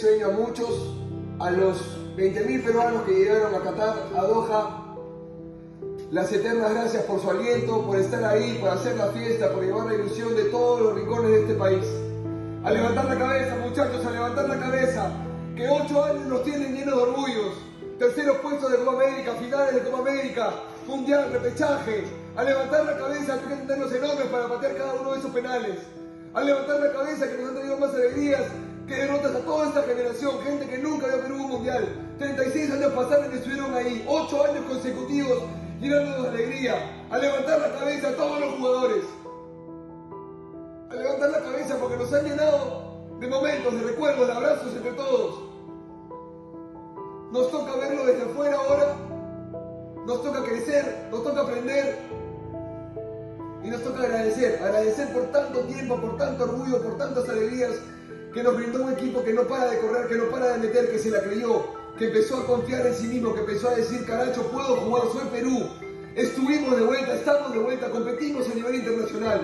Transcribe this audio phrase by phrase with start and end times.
[0.00, 0.94] sueño a muchos,
[1.40, 1.76] a los
[2.16, 4.96] 20.000 peruanos que llegaron a Qatar, a Doha.
[6.10, 9.86] Las eternas gracias por su aliento, por estar ahí, por hacer la fiesta, por llevar
[9.86, 11.84] la ilusión de todos los rincones de este país.
[12.64, 15.10] A levantar la cabeza, muchachos, a levantar la cabeza,
[15.54, 17.54] que ocho años nos tienen llenos de orgullos.
[17.98, 20.50] Terceros puestos de Copa América, finales de Copa América,
[20.86, 22.04] Mundial, repechaje.
[22.36, 25.76] A levantar la cabeza, que tenerlos enormes para patear cada uno de esos penales.
[26.32, 28.42] A levantar la cabeza, que nos han traído más alegrías
[28.90, 32.16] que derrotas a toda esta generación, gente que nunca vio Perú un mundial.
[32.18, 35.44] 36 años pasaron y estuvieron ahí, 8 años consecutivos
[35.80, 37.06] llenándonos de alegría.
[37.08, 39.04] A levantar la cabeza a todos los jugadores.
[40.90, 44.90] A levantar la cabeza porque nos han llenado de momentos, de recuerdos, de abrazos entre
[44.92, 45.40] todos.
[47.30, 48.96] Nos toca verlo desde afuera ahora.
[50.04, 51.96] Nos toca crecer, nos toca aprender.
[53.62, 57.76] Y nos toca agradecer, agradecer por tanto tiempo, por tanto orgullo, por tantas alegrías
[58.32, 60.90] que nos brindó un equipo que no para de correr, que no para de meter,
[60.90, 61.66] que se la creyó,
[61.98, 65.26] que empezó a confiar en sí mismo, que empezó a decir, caracho, puedo jugar, soy
[65.32, 65.68] Perú.
[66.14, 69.40] Estuvimos de vuelta, estamos de vuelta, competimos a nivel internacional.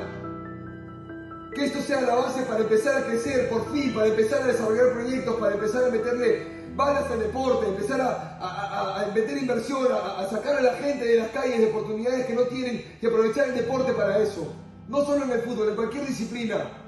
[1.54, 4.92] Que esto sea la base para empezar a crecer, por fin, para empezar a desarrollar
[4.92, 10.56] proyectos, para empezar a meterle balas al deporte, empezar a, a, meter inversión, a, sacar
[10.56, 13.92] a la gente de las calles de oportunidades que no tienen y aprovechar el deporte
[13.92, 14.52] para eso.
[14.88, 16.85] No solo en el fútbol, en cualquier disciplina.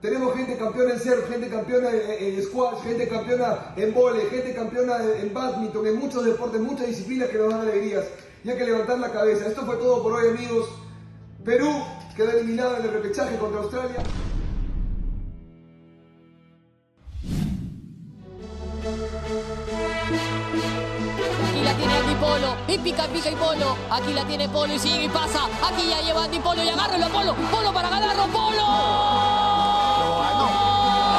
[0.00, 4.96] Tenemos gente campeona en surf, gente campeona en, squash, gente campeona en vole, gente campeona
[5.20, 8.06] en badminton, en muchos deportes, muchas disciplinas que nos dan alegrías.
[8.42, 9.46] Y hay que levantar la cabeza.
[9.46, 10.70] Esto fue todo por hoy, amigos.
[11.44, 11.70] Perú
[12.16, 14.02] quedó eliminado en el repechaje contra Australia.
[21.50, 23.76] Aquí la Polo, y pica, pica y Polo.
[23.90, 25.44] Aquí la tiene Polo y sigue y pasa.
[25.62, 27.34] Aquí ya lleva Andy Polo y agárralo Polo.
[27.50, 29.29] Polo para ganarlo, Polo.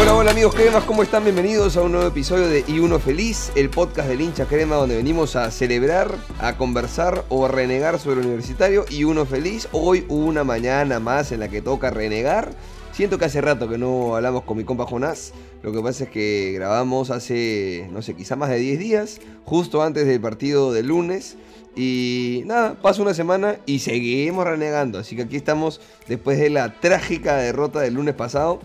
[0.00, 1.24] Hola, hola amigos cremas, ¿cómo están?
[1.24, 4.96] Bienvenidos a un nuevo episodio de Y Uno Feliz, el podcast del hincha crema donde
[4.96, 8.86] venimos a celebrar, a conversar o a renegar sobre el universitario.
[8.88, 12.54] Y Uno Feliz, hoy una mañana más en la que toca renegar.
[12.92, 15.34] Siento que hace rato que no hablamos con mi compa Jonás.
[15.62, 19.82] Lo que pasa es que grabamos hace, no sé, quizá más de 10 días, justo
[19.82, 21.36] antes del partido del lunes.
[21.76, 24.98] Y nada, pasa una semana y seguimos renegando.
[24.98, 28.60] Así que aquí estamos después de la trágica derrota del lunes pasado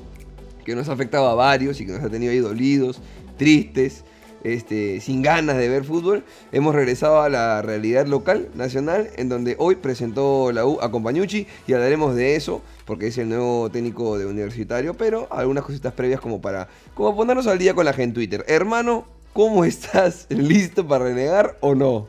[0.66, 3.00] que nos ha afectado a varios y que nos ha tenido ahí dolidos,
[3.38, 4.04] tristes,
[4.44, 9.56] este, sin ganas de ver fútbol, hemos regresado a la realidad local, nacional, en donde
[9.58, 14.20] hoy presentó la U a Compañucci y hablaremos de eso, porque es el nuevo técnico
[14.20, 18.04] de universitario, pero algunas cositas previas como para como ponernos al día con la gente
[18.04, 18.46] en Twitter.
[18.48, 20.28] Hermano, ¿cómo estás?
[20.30, 22.08] ¿Listo para renegar o no?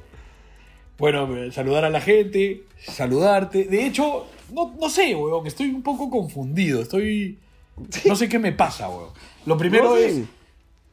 [0.99, 3.65] Bueno, saludar a la gente, saludarte.
[3.65, 7.39] De hecho, no, no sé, weón, estoy un poco confundido, estoy...
[8.05, 9.11] No sé qué me pasa, weón.
[9.45, 10.23] Lo primero No es.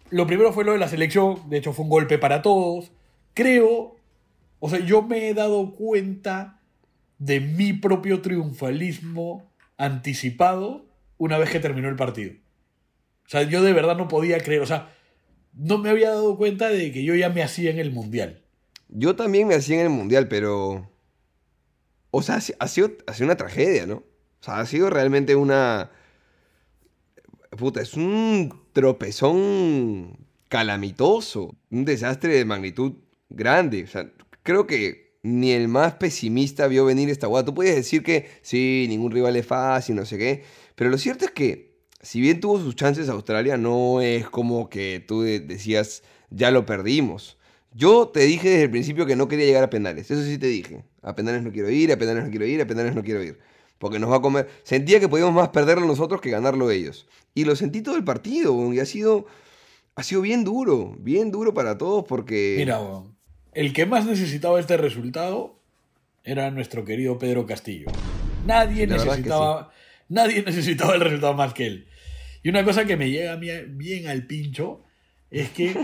[0.10, 1.50] Lo primero fue lo de la selección.
[1.50, 2.92] De hecho, fue un golpe para todos.
[3.34, 3.96] Creo.
[4.60, 6.60] O sea, yo me he dado cuenta
[7.18, 10.86] de mi propio triunfalismo anticipado
[11.18, 12.34] una vez que terminó el partido.
[13.26, 14.62] O sea, yo de verdad no podía creer.
[14.62, 14.94] O sea,
[15.54, 18.42] no me había dado cuenta de que yo ya me hacía en el mundial.
[18.90, 20.90] Yo también me hacía en el mundial, pero.
[22.12, 23.96] O sea, ha sido, ha sido una tragedia, ¿no?
[23.96, 25.92] O sea, ha sido realmente una.
[27.58, 30.18] Puta, es un tropezón
[30.50, 31.56] calamitoso.
[31.70, 32.94] Un desastre de magnitud
[33.30, 33.84] grande.
[33.84, 34.12] O sea,
[34.44, 37.46] creo que ni el más pesimista vio venir esta guada.
[37.46, 40.44] Tú puedes decir que sí, ningún rival es fácil, no sé qué.
[40.76, 45.04] Pero lo cierto es que, si bien tuvo sus chances Australia, no es como que
[45.08, 47.38] tú de- decías, ya lo perdimos.
[47.74, 50.12] Yo te dije desde el principio que no quería llegar a penales.
[50.12, 50.84] Eso sí te dije.
[51.02, 53.40] A penales no quiero ir, a penales no quiero ir, a penales no quiero ir.
[53.80, 54.50] Porque nos va a comer.
[54.64, 57.08] Sentía que podíamos más perderlo nosotros que ganarlo ellos.
[57.34, 58.74] Y lo sentí todo el partido.
[58.74, 59.26] Y ha sido.
[59.96, 60.96] Ha sido bien duro.
[61.00, 62.56] Bien duro para todos porque.
[62.58, 62.80] Mira,
[63.54, 65.60] el que más necesitaba este resultado
[66.24, 67.88] era nuestro querido Pedro Castillo.
[68.46, 69.72] Nadie La verdad que necesitaba,
[70.10, 71.88] nadie necesitaba el resultado más que él.
[72.42, 74.84] Y una cosa que me llega bien al pincho
[75.32, 75.76] es que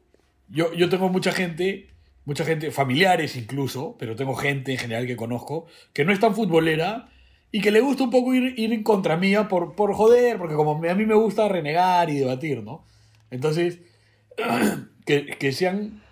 [0.48, 1.90] yo, yo tengo mucha gente,
[2.24, 6.34] mucha gente, familiares incluso, pero tengo gente en general que conozco, que no es tan
[6.34, 7.09] futbolera
[7.52, 10.54] y que le gusta un poco ir, ir en contra mía por, por joder, porque
[10.54, 12.84] como a mí me gusta renegar y debatir, ¿no?
[13.30, 13.80] Entonces,
[15.06, 16.02] que, que se, han,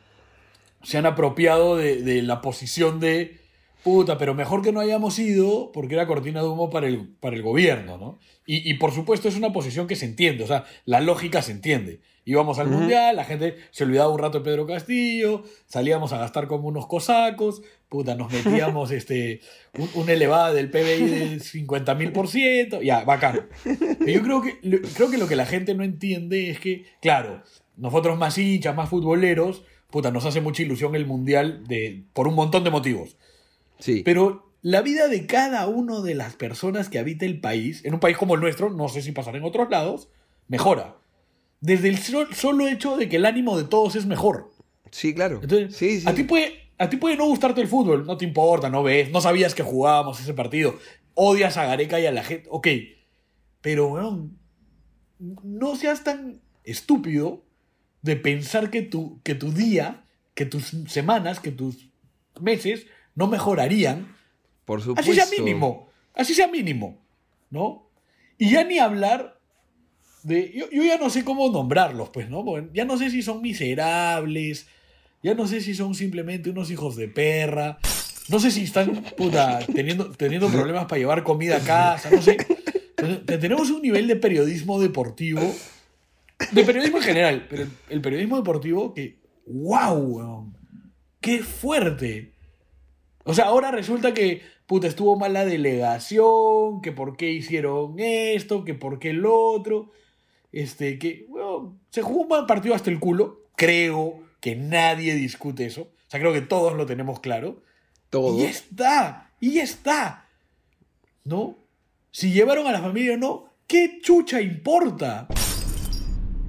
[0.83, 3.39] se han apropiado de, de la posición de,
[3.83, 7.37] puta, pero mejor que no hayamos ido porque era cortina de humo para el, para
[7.37, 8.19] el gobierno, ¿no?
[8.47, 11.53] Y, y por supuesto es una posición que se entiende, o sea, la lógica se
[11.53, 12.01] entiende.
[12.31, 16.47] Íbamos al mundial, la gente se olvidaba un rato de Pedro Castillo, salíamos a gastar
[16.47, 19.41] como unos cosacos, puta, nos metíamos este,
[19.79, 23.49] un, una elevada del PBI del 50 mil por ciento, ya, bacán.
[23.65, 26.85] Pero yo creo que, lo- creo que lo que la gente no entiende es que,
[27.01, 27.43] claro,
[27.79, 32.35] nosotros más hinchas, más futboleros, puta, nos hace mucha ilusión el mundial de, por un
[32.35, 33.17] montón de motivos.
[33.79, 34.03] Sí.
[34.05, 38.01] Pero la vida de cada una de las personas que habita el país, en un
[38.01, 40.11] país como el nuestro, no sé si pasará en otros lados,
[40.47, 40.97] mejora.
[41.61, 44.53] Desde el sol- solo hecho de que el ánimo de todos es mejor.
[44.91, 45.41] Sí, claro.
[45.43, 46.09] Entonces, sí, sí.
[46.09, 49.11] A, ti puede, a ti puede no gustarte el fútbol, no te importa, no ves,
[49.11, 50.79] no sabías que jugábamos ese partido,
[51.15, 52.69] odias a Gareca y a la gente, ok.
[53.61, 54.39] Pero, weón,
[55.19, 57.45] no seas tan estúpido
[58.03, 61.91] de pensar que tu, que tu día, que tus semanas, que tus
[62.41, 64.15] meses no mejorarían
[64.65, 65.11] Por supuesto.
[65.11, 65.89] Así sea mínimo.
[66.15, 67.03] Así sea mínimo.
[67.51, 67.91] ¿No?
[68.37, 69.38] Y ya ni hablar
[70.29, 72.45] Yo, ya no sé cómo nombrarlos, pues, ¿no?
[72.73, 74.67] Ya no sé si son miserables.
[75.23, 77.79] Ya no sé si son simplemente unos hijos de perra.
[78.29, 82.11] No sé si están, puta, teniendo, teniendo problemas para llevar comida a casa.
[82.11, 82.37] No sé.
[83.27, 85.41] Tenemos un nivel de periodismo deportivo.
[86.53, 87.47] De periodismo en general.
[87.49, 89.19] Pero el, periodismo deportivo que.
[89.47, 90.53] ¡Wow!
[91.21, 92.33] ¡Qué fuerte!
[93.25, 98.65] O sea, ahora resulta que, puta, estuvo mal la delegación, que por qué hicieron esto,
[98.65, 99.91] que por qué el otro.
[100.53, 103.47] Este, que, bueno, se jugó un partido hasta el culo.
[103.57, 105.83] Creo que nadie discute eso.
[105.83, 107.63] O sea, creo que todos lo tenemos claro.
[108.11, 108.39] Todo.
[108.39, 110.29] Y ya está, y ya está.
[111.25, 111.59] ¿No?
[112.11, 115.29] Si llevaron a la familia o no, ¿qué chucha importa?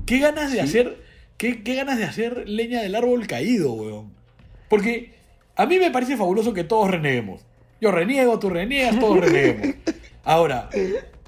[0.05, 1.03] ¿Qué ganas de hacer,
[1.37, 4.13] qué, qué ganas de hacer leña del árbol caído, weón?
[4.69, 5.13] Porque
[5.55, 7.45] a mí me parece fabuloso que todos reneguemos.
[7.81, 9.75] Yo reniego, tú reniegas, todos reneguemos.
[10.23, 10.69] Ahora,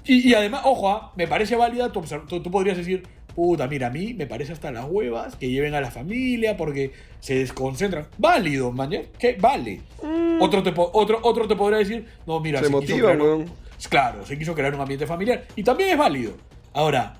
[0.04, 3.02] y, y además, ojo, ah, me parece válida tu tú, tú podrías decir,
[3.34, 6.92] puta, mira, a mí me parece hasta las huevas que lleven a la familia porque
[7.20, 8.06] se desconcentran.
[8.18, 9.36] Válido, mañana, ¿qué?
[9.40, 9.80] Vale.
[10.40, 13.46] Otro, te, po- otro, otro te podría decir, no, mira, Se quiso motiva, weón.
[13.88, 15.44] Claro, se quiso crear un ambiente familiar.
[15.56, 16.34] Y también es válido.
[16.72, 17.14] Ahora,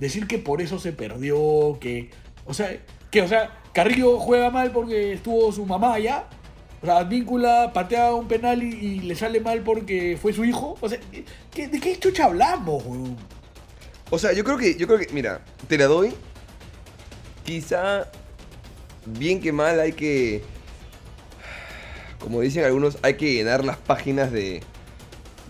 [0.00, 2.10] decir que por eso se perdió, que.
[2.44, 2.76] O sea,
[3.10, 6.24] que, o sea, Carrillo juega mal porque estuvo su mamá allá.
[6.82, 10.76] O sea, Advíncula patea un penal y, y le sale mal porque fue su hijo.
[10.80, 10.98] O sea,
[11.52, 13.16] ¿qué- ¿de qué chucha hablamos, weón?
[14.10, 16.12] O sea, yo creo que, yo creo que, mira, te la doy.
[17.44, 18.08] Quizá,
[19.06, 20.42] bien que mal, hay que,
[22.18, 24.62] como dicen algunos, hay que llenar las páginas de,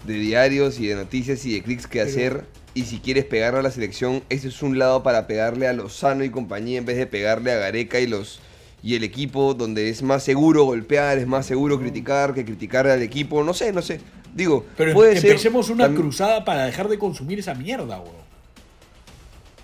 [0.06, 2.44] de diarios y de noticias y de clics que hacer.
[2.74, 6.24] Y si quieres pegarle a la selección, ese es un lado para pegarle a Lozano
[6.24, 8.40] y compañía en vez de pegarle a Gareca y los
[8.82, 13.02] y el equipo donde es más seguro golpear, es más seguro criticar que criticar al
[13.02, 13.44] equipo.
[13.44, 14.00] No sé, no sé.
[14.34, 18.22] Digo, Pero puede ser empecemos una tam- cruzada para dejar de consumir esa mierda, weón.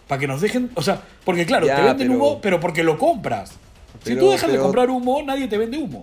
[0.07, 0.71] Para que nos dejen.
[0.75, 3.53] O sea, porque claro, Ya, te venden pero- humo, pero porque lo compras.
[4.05, 6.03] si tú dejas de comprar humo, nadie te vende humo.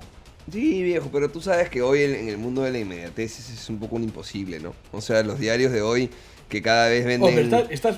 [0.51, 3.79] Sí, viejo, pero tú sabes que hoy en el mundo de la inmediatez es- un
[3.79, 4.73] poco un imposible, ¿no?
[4.91, 6.09] O sea, los diarios de hoy
[6.49, 7.27] que cada vez venden...
[7.29, 7.97] Hombre, estás, estás-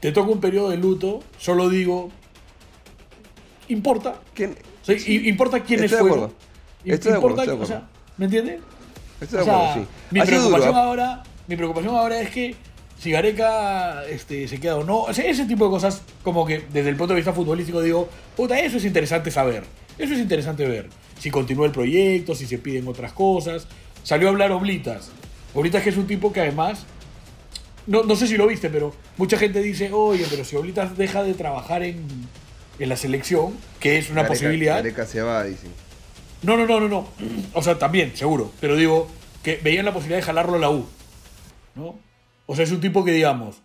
[0.00, 2.10] te toca un periodo de luto, solo digo,
[3.70, 4.16] importa.
[4.34, 4.50] ¿Quién?
[4.82, 6.30] O sea, importa quiénes Estoy de fueron.
[6.30, 6.44] acuerdo.
[6.84, 7.94] Estoy de acuerdo, importa- de o sea, acuerdo.
[8.16, 8.60] ¿me entiendes?
[9.20, 9.88] Estoy de O sea, acuerdo, sí.
[10.10, 10.82] Mi duro, preocupación ¿ah?
[10.82, 12.54] ahora, mi preocupación ahora es que
[12.98, 16.64] si Gareca este, se queda o no, o sea, ese tipo de cosas, como que
[16.72, 19.64] desde el punto de vista futbolístico digo, puta, eso es interesante saber,
[19.98, 20.88] eso es interesante ver.
[21.18, 23.66] Si continúa el proyecto, si se piden otras cosas.
[24.02, 25.10] Salió a hablar Oblitas.
[25.54, 26.86] Oblitas que es un tipo que además,
[27.86, 31.22] no, no sé si lo viste, pero mucha gente dice, oye, pero si Oblitas deja
[31.22, 31.98] de trabajar en,
[32.80, 34.76] en la selección, que es una Gareca- posibilidad.
[34.76, 35.70] Gareca se va, dicen.
[36.42, 37.08] No, no, no, no, no.
[37.54, 38.50] O sea, también, seguro.
[38.60, 39.08] Pero digo,
[39.42, 40.86] que veían la posibilidad de jalarlo a la U.
[41.74, 41.98] ¿No?
[42.46, 43.62] O sea, es un tipo que, digamos,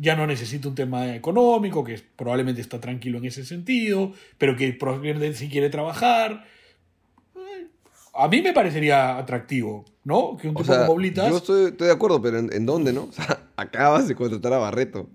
[0.00, 4.72] ya no necesita un tema económico, que probablemente está tranquilo en ese sentido, pero que
[4.72, 6.44] probablemente sí quiere trabajar.
[7.36, 7.66] Eh,
[8.14, 10.36] A mí me parecería atractivo, ¿no?
[10.36, 11.28] Que un O tipo sea, como Oblitas.
[11.30, 13.02] yo estoy, estoy de acuerdo, pero ¿en, en dónde, no?
[13.10, 15.08] O sea, acabas de contratar a Barreto.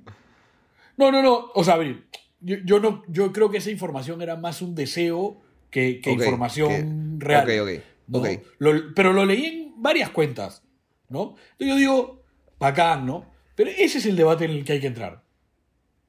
[0.98, 1.48] No, no, no.
[1.56, 2.04] O sea, a ver,
[2.42, 5.42] yo, yo no, yo creo que esa información era más un deseo
[5.72, 7.44] que, información que- real.
[7.62, 8.24] ok, ok, ¿no?
[8.60, 10.64] Lo- pero lo leí en varias cuentas,
[11.10, 11.36] ¿no?
[11.52, 12.24] Entonces yo digo,
[12.60, 13.32] bacán, ¿no?
[13.56, 15.24] Pero ese es el debate en el que hay que entrar.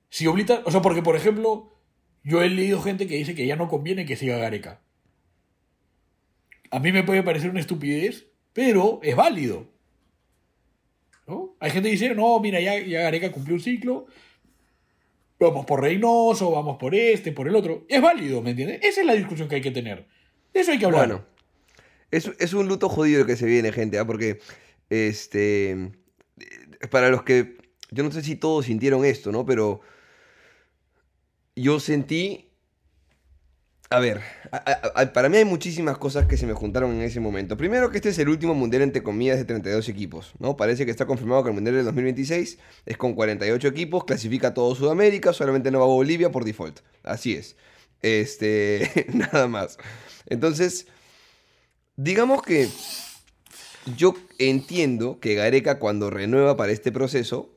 [0.09, 1.77] Si Oblita, o sea, porque por ejemplo,
[2.25, 4.81] yo he leído gente que dice que ya no conviene que siga Gareca.
[6.71, 9.69] A mí me puede parecer una estupidez, pero es válido.
[11.27, 11.55] ¿no?
[11.61, 14.07] Hay gente que dice, no, mira, ya, ya Gareca cumplió un ciclo,
[15.41, 17.87] vamos por Reynoso, vamos por este, por el otro.
[17.89, 18.81] Es válido, ¿me entiendes?
[18.83, 20.07] Esa es la discusión que hay que tener.
[20.53, 21.07] De eso hay que hablar.
[21.07, 21.25] Bueno,
[22.11, 24.07] es, es un luto jodido el que se viene, gente, ¿ah?
[24.07, 24.41] porque
[24.91, 25.93] este,
[26.91, 27.57] para los que,
[27.91, 29.47] yo no sé si todos sintieron esto, ¿no?
[29.47, 29.81] Pero
[31.57, 32.50] yo sentí,
[33.93, 34.21] a ver,
[35.13, 37.57] para mí hay muchísimas cosas que se me juntaron en ese momento.
[37.57, 40.57] Primero que este es el último mundial entre comillas de 32 equipos, ¿no?
[40.57, 44.77] Parece que está confirmado que el mundial del 2026 es con 48 equipos, clasifica todo
[44.77, 46.79] Sudamérica, solamente no va Bolivia por default.
[47.03, 47.57] Así es.
[48.01, 49.77] Este, nada más.
[50.27, 50.87] Entonces,
[51.97, 52.69] digamos que
[53.97, 57.51] yo entiendo que Gareca cuando renueva para este proceso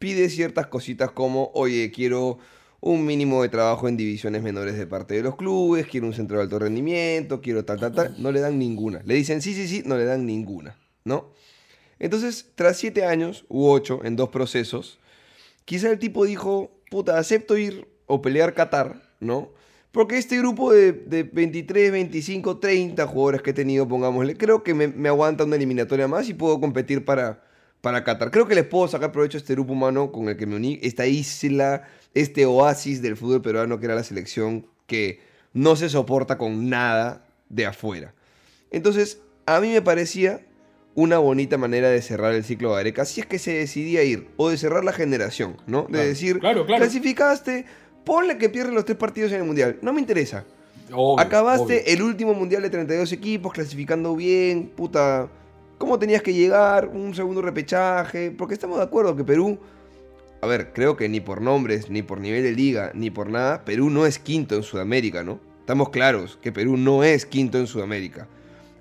[0.00, 2.38] pide ciertas cositas como, oye, quiero
[2.80, 6.36] un mínimo de trabajo en divisiones menores de parte de los clubes, quiero un centro
[6.36, 8.14] de alto rendimiento, quiero tal, tal, tal.
[8.18, 9.02] No le dan ninguna.
[9.04, 11.32] Le dicen sí, sí, sí, no le dan ninguna, ¿no?
[11.98, 14.98] Entonces, tras siete años u ocho en dos procesos,
[15.64, 19.50] quizá el tipo dijo, puta, acepto ir o pelear Qatar, ¿no?
[19.92, 24.74] Porque este grupo de, de 23, 25, 30 jugadores que he tenido, pongámosle, creo que
[24.74, 27.45] me, me aguanta una eliminatoria más y puedo competir para,
[27.86, 28.32] para Qatar.
[28.32, 30.80] Creo que les puedo sacar provecho a este grupo humano con el que me uní,
[30.82, 35.20] esta isla, este oasis del fútbol peruano que era la selección que
[35.52, 38.12] no se soporta con nada de afuera.
[38.72, 40.40] Entonces, a mí me parecía
[40.96, 44.26] una bonita manera de cerrar el ciclo de Gareca, si es que se decidía ir,
[44.36, 45.82] o de cerrar la generación, ¿no?
[45.82, 46.82] De Claro, decir, claro, claro.
[46.82, 47.66] clasificaste,
[48.04, 50.44] ponle que pierden los tres partidos en el Mundial, no me interesa.
[50.92, 51.94] Obvio, Acabaste obvio.
[51.94, 55.28] el último Mundial de 32 equipos, clasificando bien, puta,
[55.78, 56.88] ¿cómo tenías que llegar?
[56.88, 59.58] Un segundo repechaje, porque estamos de acuerdo que Perú,
[60.40, 63.64] a ver, creo que ni por nombres, ni por nivel de liga, ni por nada,
[63.64, 65.40] Perú no es quinto en Sudamérica, ¿no?
[65.60, 68.28] Estamos claros que Perú no es quinto en Sudamérica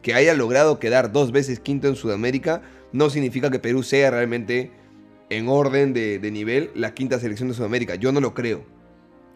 [0.05, 2.61] que haya logrado quedar dos veces quinto en Sudamérica
[2.91, 4.69] no significa que Perú sea realmente
[5.31, 7.95] en orden de, nivel la quinta selección de Sudamérica.
[7.95, 8.61] Yo no lo creo.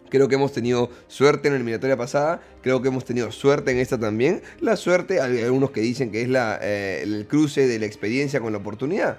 [0.09, 3.77] Creo que hemos tenido suerte en la eliminatoria pasada, creo que hemos tenido suerte en
[3.77, 4.41] esta también.
[4.59, 8.39] La suerte, hay algunos que dicen que es la, eh, el cruce de la experiencia
[8.39, 9.17] con la oportunidad.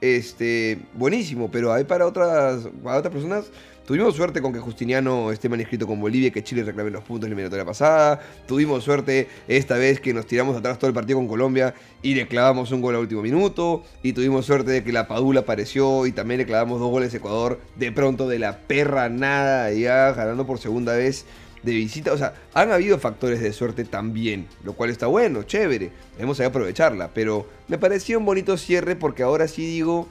[0.00, 3.46] Este, buenísimo, pero hay para otras, para otras personas.
[3.86, 7.26] Tuvimos suerte con que Justiniano esté manuscrito con Bolivia y que Chile reclame los puntos
[7.26, 8.20] en la eliminatoria pasada.
[8.48, 12.26] Tuvimos suerte esta vez que nos tiramos atrás todo el partido con Colombia y le
[12.26, 13.84] clavamos un gol a último minuto.
[14.02, 17.18] Y tuvimos suerte de que la Padula apareció y también le clavamos dos goles a
[17.18, 21.24] Ecuador de pronto de la perra nada, ya ganando por segunda vez
[21.62, 22.12] de visita.
[22.12, 25.92] O sea, han habido factores de suerte también, lo cual está bueno, chévere.
[26.18, 30.08] Hemos sabido aprovecharla, pero me pareció un bonito cierre porque ahora sí digo,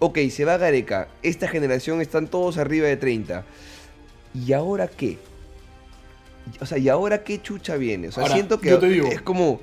[0.00, 3.44] ok, se va Gareca, esta generación están todos arriba de 30.
[4.34, 5.18] ¿Y ahora qué?
[6.60, 8.08] O sea, ¿y ahora qué chucha viene?
[8.08, 9.60] O sea, Ahora, siento que yo te digo, es como...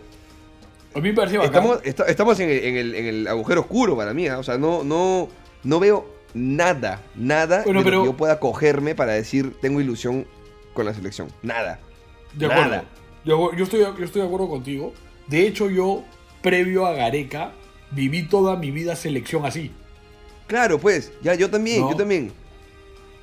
[0.95, 1.53] A mí me parece bacán.
[1.53, 4.39] Estamos, esta- estamos en, el, en el- en el agujero oscuro para mí, ¿ah?
[4.39, 5.27] o sea, no, no,
[5.63, 9.81] no veo nada, nada Bueno, de lo pero- que yo pueda cogerme para decir tengo
[9.81, 10.25] ilusión
[10.73, 11.27] con la selección.
[11.43, 11.79] Nada.
[12.33, 12.83] De acuerdo.
[13.25, 14.93] Yo, yo estoy, yo estoy de acuerdo contigo.
[15.27, 16.03] De hecho, yo,
[16.41, 17.51] previo a Gareca,
[17.91, 19.71] viví toda mi vida selección así.
[20.47, 21.91] Claro, pues, ya yo también, No.
[21.91, 22.31] yo también.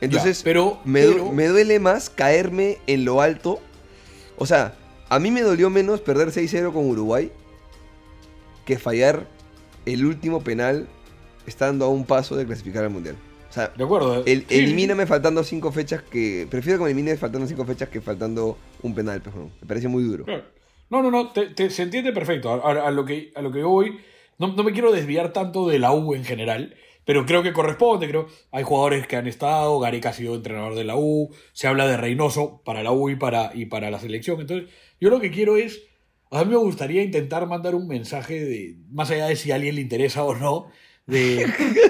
[0.01, 3.61] Entonces, Ya, pero- me, pero- me duele más caerme en lo alto.
[4.37, 4.75] O sea,
[5.09, 7.31] a mí me dolió menos perder 6-0 con Uruguay
[8.65, 9.27] que fallar
[9.87, 10.89] el último penal
[11.47, 13.17] estando a un paso de clasificar al Mundial.
[13.49, 14.23] O sea, ¿De acuerdo?
[14.27, 16.47] el- Sí, elimíname faltando cinco fechas que...
[16.51, 19.87] Prefiero que me elimines faltando cinco fechas que faltando un penal, pues, bueno, Me parece
[19.89, 20.25] muy duro.
[20.25, 20.43] Claro.
[20.91, 22.51] No, no, no, te- te- se entiende perfecto.
[22.51, 23.99] A, a- a lo, que, a lo que yo voy,
[24.39, 28.09] no, no me quiero desviar tanto de la U en general, pero creo que corresponde.
[28.09, 31.87] Creo hay jugadores que han estado, Gareca ha sido entrenador de la U, se habla
[31.87, 34.41] de Reynoso para la U y para, y para la selección.
[34.41, 34.69] Entonces,
[35.01, 35.83] yo lo que quiero es,
[36.31, 39.75] a mí me gustaría intentar mandar un mensaje de, más allá de si a alguien
[39.77, 40.67] le interesa o no,
[41.07, 41.43] de...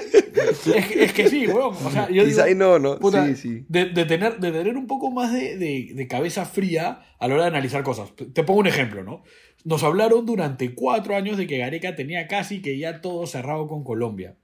[0.75, 1.73] es, que- es que sí, weón.
[1.83, 2.99] O sea, yo digo, no, ¿no?
[2.99, 3.65] puta, Sí, sí.
[3.69, 7.33] De, de tener, de tener un poco más de, de- de cabeza fría a la
[7.35, 8.11] hora de analizar cosas.
[8.15, 9.23] Te pongo un ejemplo, ¿no?
[9.63, 13.83] Nos hablaron durante cuatro años de que Gareca tenía casi que ya todo cerrado con
[13.83, 14.35] Colombia.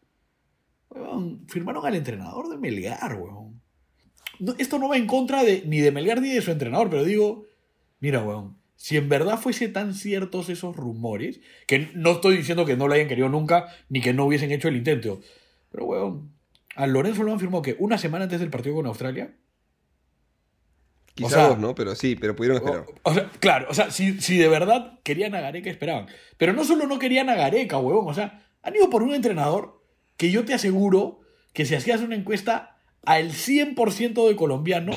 [0.93, 3.61] Weón, firmaron al entrenador de Melgar, weón.
[4.39, 7.03] No, esto no va en contra de, ni de Melgar ni de su entrenador, pero
[7.05, 7.45] digo,
[7.99, 12.75] mira, weón, si en verdad fuese tan ciertos esos rumores, que no estoy diciendo que
[12.75, 15.21] no lo hayan querido nunca, ni que no hubiesen hecho el intento,
[15.71, 16.31] pero, weón,
[16.75, 19.33] a Lorenzo lo han firmado que una semana antes del partido con Australia.
[21.13, 21.75] Quizá sea- dos, ¿no?
[21.75, 22.85] Pero sí, pero pudieron esperar.
[23.03, 26.07] O, o sea, claro, o sea, si, si de verdad querían a Gareca, esperaban.
[26.37, 28.07] Pero no solo no querían a Gareca, huevón.
[28.07, 29.80] O sea, han ido por un entrenador
[30.21, 34.95] que yo te aseguro que si hacías una encuesta al 100% de colombianos,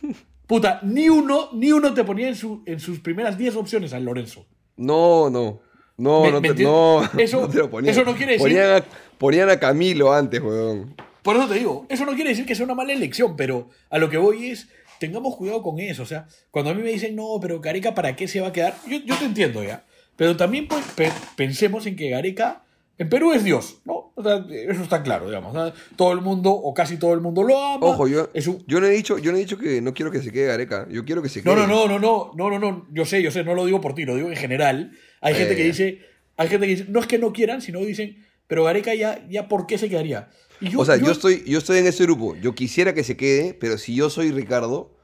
[0.46, 4.04] puta, ni uno, ni uno te ponía en, su, en sus primeras 10 opciones al
[4.06, 4.46] Lorenzo.
[4.78, 5.60] No, no.
[5.98, 7.92] No, ¿Me- no, te, no, Eso- no te lo ponían.
[7.92, 8.84] eso no quiere decir- Ponían a,
[9.18, 10.94] ponían a Camilo antes, weón.
[11.22, 13.98] Por eso te digo, eso no quiere decir que sea una mala elección, pero a
[13.98, 16.02] lo que voy es, tengamos cuidado con eso.
[16.02, 18.52] O sea, cuando a mí me dicen, no, pero Gareca, ¿para qué se va a
[18.52, 18.74] quedar?
[18.88, 19.84] Yo, yo te entiendo ya.
[20.16, 22.64] Pero también pues, pe- pensemos en que Gareca,
[22.96, 24.01] en Perú es Dios, ¿no?
[24.14, 25.54] O sea, eso está claro, digamos.
[25.54, 25.72] ¿no?
[25.96, 27.86] Todo el mundo, o casi todo el mundo lo ama.
[27.86, 30.10] Ojo, yo, es un- yo no he dicho, yo no he dicho que no quiero
[30.10, 30.86] que se quede Gareca.
[30.90, 31.66] Yo quiero que se No, quede.
[31.66, 33.94] no, no, no, no, no, no, no, yo sé, yo sé, no lo digo por
[33.94, 34.92] ti, lo digo en general.
[35.20, 35.66] Hay gente que Eh.
[35.66, 36.00] dice,
[36.36, 39.48] hay gente que dice, no es que no quieran, sino dicen, pero Gareca ya, ya
[39.48, 40.28] ¿por qué se quedaría?
[40.60, 42.36] Y o sea, yo, estoy, yo estoy en ese grupo.
[42.36, 44.94] Yo quisiera que se quede, pero si yo soy Ricardo,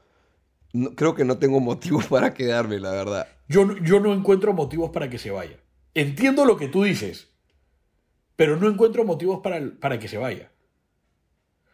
[0.71, 3.27] no- creo que no tengo motivos para quedarme, la verdad.
[3.47, 5.57] Yo, yo no encuentro motivos para que se vaya.
[5.95, 7.29] Entiendo lo que tú dices,
[8.39, 10.49] pero no encuentro motivos para, para que se vaya.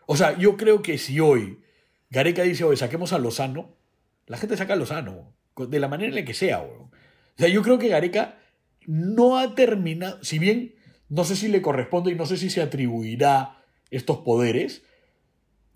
[0.08, 1.60] O sea, yo creo que si hoy
[2.10, 3.78] Gareca dice, hoy saquemos a Lozano,
[4.26, 6.64] la gente saca a Lozano, de la manera en la que sea.
[6.64, 6.90] O
[7.38, 8.40] sea, yo creo que Gareca
[8.88, 10.74] no ha terminado, si bien
[11.08, 14.82] no sé si le corresponde y no sé si se atribuirá estos poderes,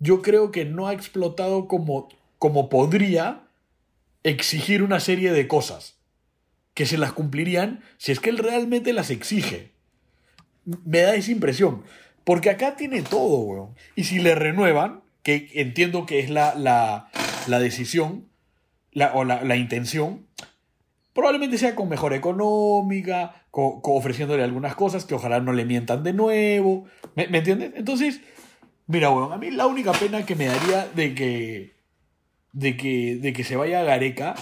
[0.00, 2.08] yo creo que no ha explotado como,
[2.40, 3.46] como podría
[4.24, 6.00] exigir una serie de cosas
[6.74, 9.69] que se las cumplirían si es que él realmente las exige.
[10.84, 11.82] Me da esa impresión.
[12.24, 13.74] Porque acá tiene todo, weón.
[13.96, 17.08] Y si le renuevan, que entiendo que es la, la,
[17.46, 18.28] la decisión
[18.92, 20.26] la- o la, la intención,
[21.12, 26.02] probablemente sea con mejora económica, co- co- ofreciéndole algunas cosas que ojalá no le mientan
[26.02, 26.84] de nuevo.
[27.16, 27.72] ¿Me, me entiendes?
[27.74, 28.20] Entonces,
[28.86, 31.72] mira, weón, a mí la única pena que me daría de que,
[32.52, 34.34] de que, de que se vaya a Gareca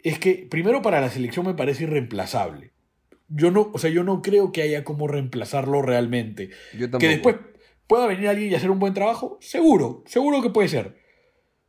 [0.00, 2.71] es que, primero, para la selección me parece irreemplazable.
[3.34, 6.50] Yo no, o sea, yo no creo que haya como reemplazarlo realmente.
[6.76, 6.90] Yo.
[6.98, 7.36] Que después
[7.86, 10.96] pueda venir alguien y hacer un buen trabajo, seguro, seguro que puede ser.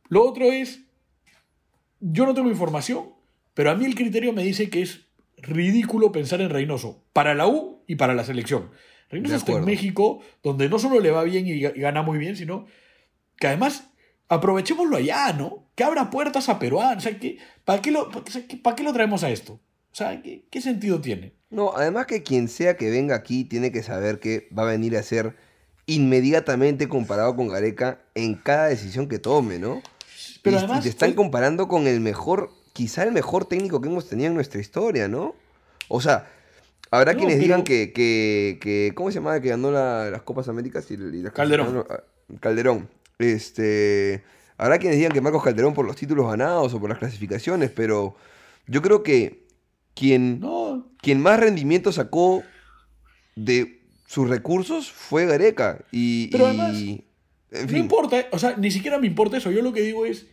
[0.08, 0.80] Lo otro es,
[2.00, 3.10] yo no tengo información,
[3.54, 5.06] pero a mí el criterio me dice que es
[5.38, 8.70] ridículo pensar en Reynoso para la U y para la selección.
[9.10, 9.64] Reynoso está en.
[9.66, 12.66] México, donde no solo le va bien y ga- y gana muy bien, sino
[13.38, 13.90] que además
[14.28, 15.68] aprovechémoslo allá, ¿no?
[15.74, 17.04] Que abra puertas a peruanos.
[17.04, 19.60] O sea, que, ¿para, qué lo, para, qué- para qué lo traemos a esto?
[19.94, 21.34] O sea, ¿qué, qué sentido tiene?
[21.50, 24.96] No, además que quien sea que venga aquí tiene que saber que va a venir
[24.96, 25.36] a ser
[25.86, 29.80] inmediatamente comparado con Gareca en cada decisión que tome, ¿no?
[30.42, 33.88] Pero y, además, y te están comparando con el mejor, quizá el mejor técnico que
[33.88, 35.36] hemos tenido en nuestra historia, ¿no?
[35.86, 36.26] O sea,
[36.90, 39.40] habrá No, quienes pero- digan que, que, que- ¿cómo se llamaba?
[39.40, 41.86] Que ganó la- las Copas Américas y, y las Calderón.
[41.88, 42.00] Ah,
[42.40, 42.88] Calderón.
[43.20, 44.24] Este,
[44.58, 48.16] habrá quienes digan que Marcos Calderón por los títulos ganados o por las clasificaciones, pero
[48.66, 49.43] yo creo que
[49.94, 52.42] quien No, quien más rendimiento sacó
[53.36, 55.84] de sus recursos fue Gareca.
[55.92, 57.04] Y, Pero y- además, en
[57.62, 59.50] No fin, importa, eh, o sea, ni siquiera me importa eso.
[59.50, 60.26] Yo lo que digo es,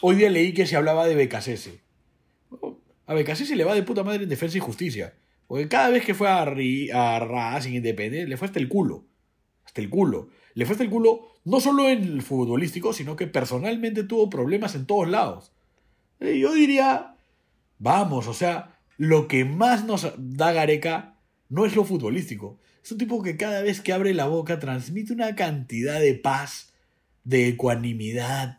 [0.00, 1.80] hoy día leí que se hablaba de Becasese.
[3.06, 5.14] A Becasese le va de puta madre en defensa y justicia.
[5.46, 9.04] Porque cada vez que fue a, Ri- a Racing Independiente, le fue hasta el culo.
[9.64, 10.28] Hasta el culo.
[10.54, 14.74] Le fue hasta el culo no solo en el futbolístico, sino que personalmente tuvo problemas
[14.74, 15.52] en todos lados.
[16.20, 17.14] Eh, Yo diría,
[17.78, 22.58] vamos, o sea, lo que más nos da Gareca no es lo futbolístico.
[22.82, 26.72] Es un tipo que cada vez que abre la boca transmite una cantidad de paz,
[27.24, 28.58] de ecuanimidad,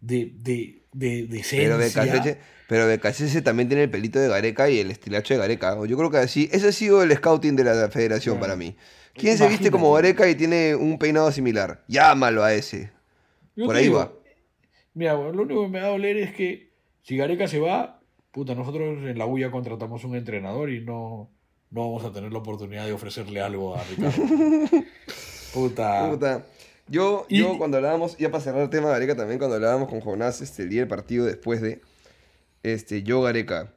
[0.00, 1.78] de, de, de, de pero.
[1.78, 5.76] Becasese, pero Becasese también tiene el pelito de Gareca y el estilacho de Gareca.
[5.86, 8.76] Yo creo que así, ese ha sido el scouting de la federación para mí.
[9.14, 9.92] ¿Quién se viste como.
[9.92, 11.84] Gareca y tiene un peinado similar?
[11.86, 12.90] Llámalo a ese.
[13.54, 14.12] Yo Por ahí digo, va.
[14.94, 16.72] Mira, lo único que me va a doler es que
[17.02, 18.00] si Gareca se va,
[18.32, 21.30] puta, nosotros en la UIA contratamos un entrenador y no,
[21.70, 24.22] no vamos a tener la oportunidad de ofrecerle algo a Ricardo.
[25.54, 26.10] puta.
[26.10, 26.46] Puta.
[26.88, 29.88] Yo, Y- yo cuando hablábamos, ya para cerrar el tema de Gareca también, cuando hablábamos
[29.88, 31.80] con Jonás este, el día del partido después de,
[32.62, 33.72] este, yo Gareca,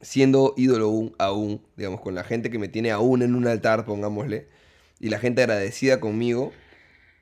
[0.00, 3.84] siendo ídolo aún, aún, digamos, con la gente que me tiene aún en un altar,
[3.84, 4.48] pongámosle,
[5.00, 6.52] y la gente agradecida conmigo,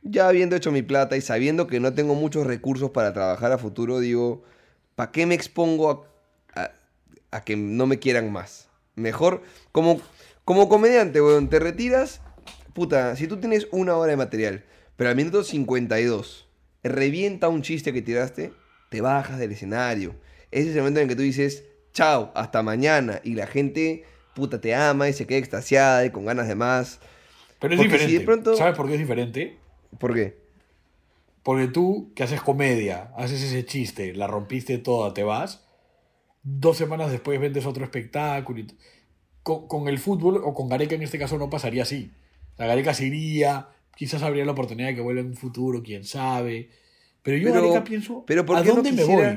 [0.03, 3.59] ya habiendo hecho mi plata y sabiendo que no tengo muchos recursos para trabajar a
[3.59, 4.43] futuro, digo,
[4.95, 6.12] ¿para qué me expongo a,
[6.55, 6.73] a-
[7.31, 8.69] a que no me quieran más?
[8.95, 10.01] Mejor, como,
[10.45, 12.21] como comediante, weón, te retiras,
[12.75, 14.65] puta, si tú tienes una hora de material,
[14.97, 16.49] pero al minuto 52
[16.83, 18.53] revienta un chiste que tiraste,
[18.91, 20.15] te bajas del escenario.
[20.51, 24.61] Ese es el momento en que tú dices, chao, hasta mañana, y la gente, puta,
[24.61, 26.99] te ama y se queda extasiada y con ganas de más.
[27.59, 28.19] Pero es Porque si diferente.
[28.19, 29.57] de pronto- ¿Sabes por qué es diferente?
[29.99, 30.37] ¿Por qué?
[31.43, 35.62] Porque tú, que haces comedia, haces ese chiste, la rompiste toda, te vas,
[36.42, 38.64] dos semanas después vendes otro espectáculo.
[39.42, 42.11] con, con el fútbol, o con Gareca en este caso, no pasaría así.
[42.59, 46.05] La Gareca se iría, quizás habría la oportunidad de que vuelva en un futuro, quién
[46.05, 46.70] sabe.
[47.22, 49.31] Pero yo, Pero- Gareca, pienso, pero ¿por ¿a qué no dónde me quisiera?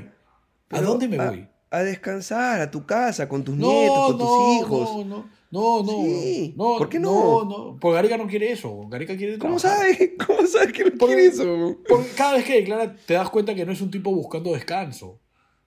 [0.69, 0.79] voy?
[0.79, 1.47] ¿A dónde me voy?
[1.71, 5.05] a descansar a tu casa, con tus No, nietos, con no, tus hijos.
[5.07, 6.53] no, no, no, Sí.
[6.55, 7.43] no, ¿Por qué no?
[7.43, 8.87] No, porque Gareca no quiere eso.
[8.87, 10.11] Gareca quiere ¿Cómo sabes?
[10.25, 11.77] ¿Cómo sabes que no quiere eso?
[11.89, 15.19] Porque cada vez que declara te das cuenta que no es un tipo buscando descanso.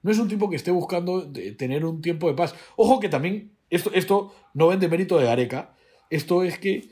[0.03, 2.55] No es un tipo que esté buscando de- tener un tiempo de paz.
[2.77, 5.75] Ojo que también, esto, esto no vende mérito de Gareca,
[6.11, 6.89] esto es que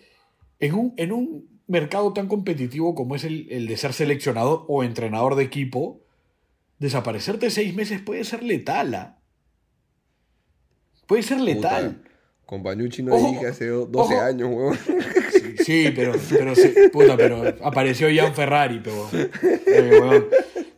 [0.61, 4.83] en un, en un mercado tan competitivo como es el, el de ser seleccionador o
[4.85, 6.01] entrenador de equipo,
[6.79, 8.95] desaparecerte seis meses puede ser letal.
[8.95, 9.19] ¿ah?
[11.07, 11.97] Puede ser letal.
[11.97, 12.09] Puta,
[12.45, 14.23] Con Bañucci no Ojo, dije hace do- 12 ojo.
[14.25, 14.79] años, huevón.
[15.33, 19.09] Sí, sí, pero, pero, sí, puta, pero apareció Jan Ferrari, pero.
[19.13, 20.27] eh, weón.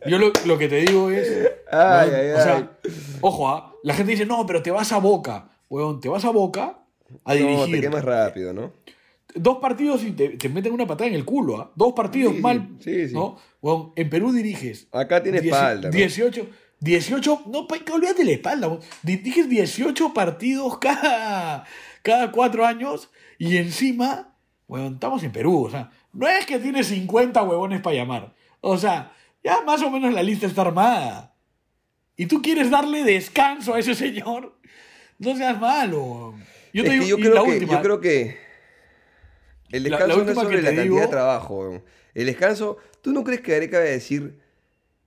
[0.05, 1.27] Yo lo, lo que te digo es.
[1.71, 2.71] Ay, weón, ay, o sea,
[3.21, 3.73] ojo, ¿ah?
[3.83, 5.49] la gente dice, no, pero te vas a boca.
[5.69, 6.79] Weón, te vas a boca
[7.25, 7.81] a No, te dirigir.
[7.81, 8.71] quemas rápido, ¿no?
[9.35, 11.71] Dos partidos y te, te meten una patada en el culo, ¿ah?
[11.75, 12.67] Dos partidos Sí, mal.
[12.79, 13.13] sí, sí.
[13.13, 13.37] ¿no?
[13.61, 14.87] Weón, en Perú diriges.
[14.91, 15.95] Acá tiene Dieci- espalda, ¿no?
[15.95, 16.47] 18,
[16.79, 18.79] 18, no, olvídate la espalda.
[19.03, 21.65] Diriges 18 partidos cada,
[22.01, 24.33] cada cuatro años y encima,
[24.67, 25.65] weón, estamos en Perú.
[25.65, 28.33] O sea, no es que tienes 50 huevones para llamar.
[28.61, 29.11] O sea,
[29.43, 31.35] ya más o menos la lista está armada.
[32.15, 34.57] Y tú quieres darle descanso a ese señor.
[35.17, 36.33] No seas malo.
[36.73, 38.37] Yo te digo, yo y la creo que, última, yo creo que
[39.69, 41.83] el La- la descanso no es sobre la cantidad de trabajo.
[42.13, 44.39] El descanso, ¿tú no crees que Gareca va a decir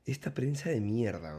[0.06, 1.36] esta prensa de mierda?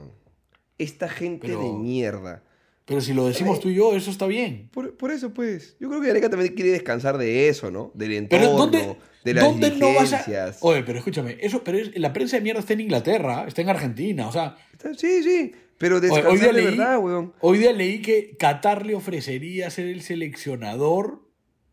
[0.78, 2.44] Esta gente Pero- de mierda.
[2.86, 4.70] Pero si lo decimos tú y yo, eso está bien.
[4.74, 5.78] Por, por eso, pues.
[5.80, 7.92] Yo creo que Gareca también quiere descansar de eso, ¿no?
[7.94, 10.18] Del Pero entorno, ¿dónde, de las ¿dónde no vas a...?
[10.18, 10.58] diligencias.
[10.62, 13.70] Oye, pero escúchame, eso, pero es- la prensa de mierda está en Inglaterra, está en
[13.70, 14.58] Argentina, o sea...
[14.74, 15.54] Está- Sí, sí.
[15.78, 17.34] Pero descansar hoy, día de leí, verdad, weón.
[17.40, 21.22] hoy día leí que Qatar le ofrecería ser el seleccionador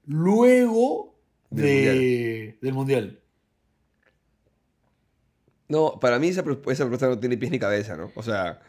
[0.07, 1.19] luego
[1.51, 3.21] Del de- del Mundial.
[5.69, 8.11] No, para mí esa, esa propuesta no tiene pies ni cabeza, ¿no?
[8.17, 8.61] O sea,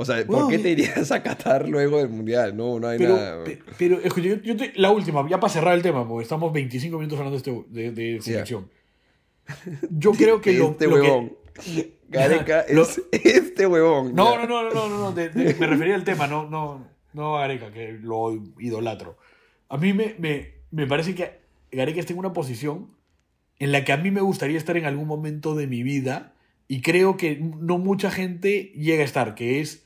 [0.00, 2.56] o sea, ¿por Weón, qué te irías a Qatar luego del Mundial?
[2.56, 3.44] No, no hay Pero, nada.
[3.44, 6.52] pe- pero escucha, yo, yo te- la última, ya para cerrar el tema, porque estamos
[6.52, 8.68] 25 minutos hablando de, este- de- de selección.
[9.90, 11.32] Yo creo que lo, este lo que- huevón.
[12.08, 14.14] Gareca Lo- es este huevón.
[14.14, 17.40] No, no, no, no, no, no, de- me refería al tema, no, no, no a
[17.40, 19.16] Gareca, que lo idolatro.
[19.68, 21.40] A mí me, me, me parece que
[21.72, 22.90] Gareca está en una posición
[23.58, 26.34] en la que a mí me gustaría estar en algún momento de mi vida
[26.68, 29.84] y creo que no mucha gente llega a estar, que es,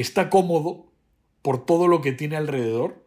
[0.00, 0.86] está cómodo
[1.42, 3.04] por todo lo que tiene alrededor.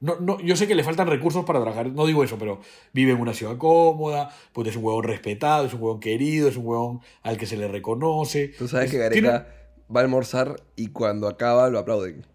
[0.00, 2.60] No, no, yo sé que le faltan recursos para trabajar, no digo eso, pero
[2.92, 6.56] vive en una ciudad cómoda, pues es un huevón respetado, es un huevón querido, es
[6.58, 8.48] un huevón al que se le reconoce.
[8.58, 9.54] Tú sabes Es- que tiene- Gareca
[9.94, 12.26] va a almorzar y cuando acaba lo aplauden.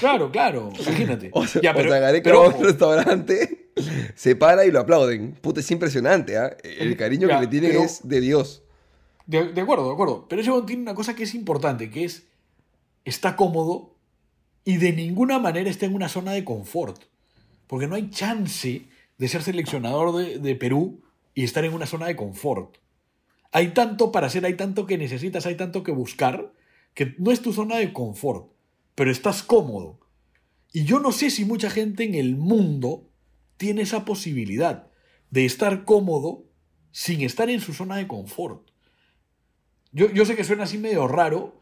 [0.00, 1.30] Claro, claro, imagínate.
[1.34, 3.68] O sea, Ya, pero- o sea, Gareca pero va a un restaurante,
[4.14, 5.32] se para y lo aplauden.
[5.34, 6.56] Puta, es impresionante, ¿ah?
[6.62, 8.62] El cariño Ya, que le tienen pero- es de Dios.
[9.26, 10.26] de, de acuerdo, de acuerdo.
[10.30, 12.26] Pero ese huevón tiene una cosa que es importante, que es,
[13.04, 13.96] está cómodo
[14.64, 17.02] y de ninguna manera está en una zona de confort.
[17.66, 18.86] Porque no hay chance
[19.18, 21.02] de ser seleccionador de, Perú
[21.34, 22.76] y estar en una zona de confort.
[23.50, 26.52] Hay tanto para hacer, hay tanto que necesitas, hay tanto que buscar,
[26.94, 28.52] que no es tu zona de confort,
[28.94, 30.00] pero estás cómodo.
[30.72, 33.08] Y yo no sé si mucha gente en el mundo
[33.56, 34.90] tiene esa posibilidad
[35.30, 36.44] de estar cómodo
[36.90, 38.70] sin estar en su zona de confort.
[39.92, 41.61] Yo, yo sé que suena así medio raro,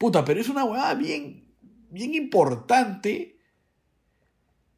[0.00, 1.44] puta, pero es una huevada bien,
[1.90, 3.36] bien importante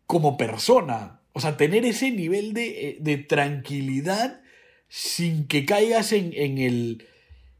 [0.06, 1.20] como persona.
[1.32, 4.42] O sea, tener ese nivel de, eh, de tranquilidad
[4.88, 7.06] sin que caigas en, en el,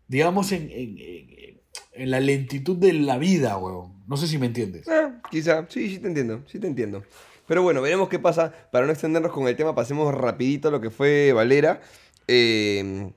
[0.09, 3.93] digamos, en, en- en- la lentitud de la vida, weón.
[4.09, 4.89] No sé si me entiendes.
[4.89, 7.05] Ah, quizá, sí, sí te entiendo, sí te entiendo.
[7.47, 8.53] Pero bueno, veremos qué pasa.
[8.73, 11.81] Para no extendernos con el tema, pasemos rapidito a lo que fue Valera.
[12.27, 13.13] Eh,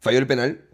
[0.00, 0.64] falló el penal.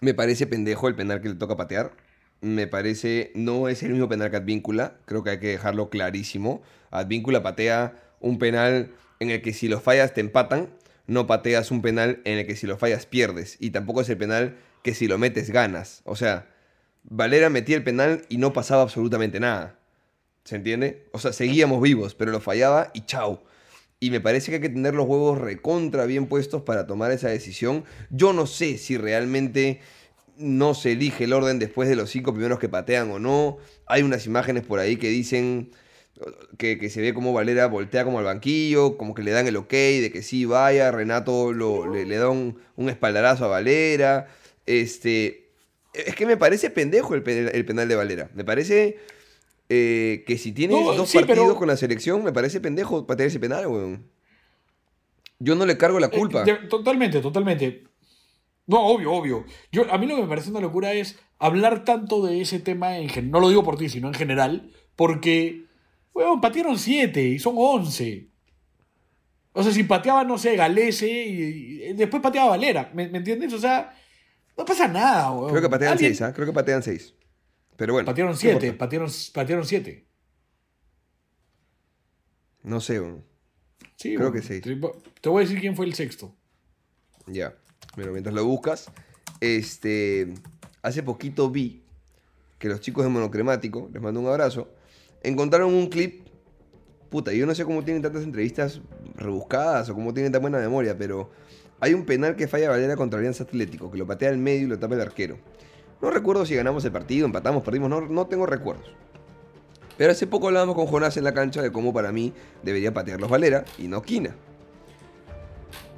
[0.00, 1.92] Me parece pendejo el penal que le toca patear.
[2.40, 4.98] Me parece, no es el mismo penal que Advíncula.
[5.06, 6.62] Creo que hay que dejarlo clarísimo.
[6.90, 10.70] Advíncula patea un penal en el que si lo fallas te empatan.
[11.06, 13.56] No pateas un penal en el que si lo fallas pierdes.
[13.60, 16.02] Y tampoco es el penal que si lo metes ganas.
[16.04, 16.48] O sea,
[17.04, 19.78] Valera metía el penal y no pasaba absolutamente nada.
[20.44, 21.08] ¿Se entiende?
[21.12, 23.40] O sea, seguíamos vivos, pero lo fallaba y chau.
[24.00, 27.28] Y me parece que hay que tener los huevos recontra bien puestos para tomar esa
[27.28, 27.84] decisión.
[28.10, 29.80] Yo no sé si realmente
[30.36, 33.58] no se elige el orden después de los cinco primeros que patean o no.
[33.86, 35.70] Hay unas imágenes por ahí que dicen
[36.58, 39.56] que, que se ve como Valera voltea como al banquillo, como que le dan el
[39.56, 40.90] ok de que sí vaya.
[40.90, 44.28] Renato lo- le, le da un, un espaldarazo a Valera.
[44.66, 45.48] Este,
[45.92, 48.30] es que me parece pendejo el, el penal de Valera.
[48.34, 48.96] Me parece
[49.68, 53.06] eh, que si tienes No, dos sí, partidos pero- con la selección, me parece pendejo
[53.06, 54.06] patear ese penal, weón.
[55.40, 56.42] Yo no le cargo la culpa.
[56.42, 57.84] Eh, de- totalmente, totalmente.
[58.66, 59.44] No, obvio, obvio.
[59.72, 62.98] Yo, a mí lo que me parece una locura es hablar tanto de ese tema
[62.98, 63.30] en general.
[63.30, 64.70] No lo digo por ti, sino en general.
[64.96, 65.64] Porque,
[66.14, 68.28] weón, patearon 7 y son 11.
[69.52, 72.90] O sea, si pateaba, no sé, Galese y, y después pateaba Valera.
[72.94, 73.52] ¿Me, me entiendes?
[73.52, 73.94] O sea,
[74.56, 75.50] no pasa nada, weón.
[75.50, 76.32] Creo que patean Alguien- 6, ¿ah?
[76.32, 77.14] Creo que patean 6.
[77.76, 78.06] Pero bueno.
[78.06, 78.78] Patearon no 7, importa.
[78.78, 80.06] patearon, patearon 7.
[82.62, 83.24] No sé, weón.
[83.96, 84.32] Sí, Creo weón.
[84.32, 84.62] que seis.
[84.62, 84.74] Te,
[85.20, 86.34] te voy a decir quién fue el sexto.
[87.26, 87.54] Ya.
[87.96, 88.90] Bueno, mientras lo buscas,
[89.40, 90.34] este.
[90.82, 91.82] Hace poquito vi
[92.58, 94.68] que los chicos de Monocremático, les mando un abrazo,
[95.22, 96.26] encontraron un clip.
[97.10, 98.80] Puta, yo no sé cómo tienen tantas entrevistas
[99.14, 101.30] rebuscadas o cómo tienen tan buena memoria, pero
[101.80, 104.66] hay un penal que falla Valera contra Alianza Atlético, que lo patea al medio y
[104.66, 105.38] lo tapa el arquero.
[106.02, 108.86] No recuerdo si ganamos el partido, empatamos, perdimos, no, no tengo recuerdos.
[109.96, 113.30] Pero hace poco hablábamos con Jonás en la cancha de cómo para mí debería patearlos
[113.30, 114.34] Valera y no Quina.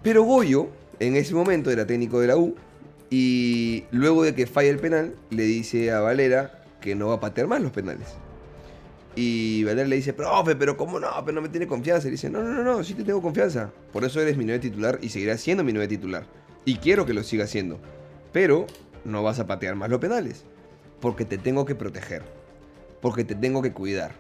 [0.03, 0.69] Pero Goyo,
[1.01, 2.55] en ese momento, era técnico de la U.
[3.11, 7.21] Y luego de que falla el penal, le dice a Valera que no va a
[7.21, 8.09] patear más los penales.
[9.15, 11.09] Y Valera le dice, profe, pero ¿cómo no?
[11.25, 12.09] Pero no me tiene confianza.
[12.09, 13.71] Y dice, no, no, no, no, sí te tengo confianza.
[13.93, 16.27] Por eso eres mi nueve titular y seguirás siendo mi nueve titular.
[16.65, 17.79] Y quiero que lo siga siendo.
[18.33, 18.67] Pero
[19.05, 20.45] no vas a patear más los penales.
[21.01, 22.23] Porque te tengo que proteger.
[23.01, 24.13] Porque te tengo que cuidar.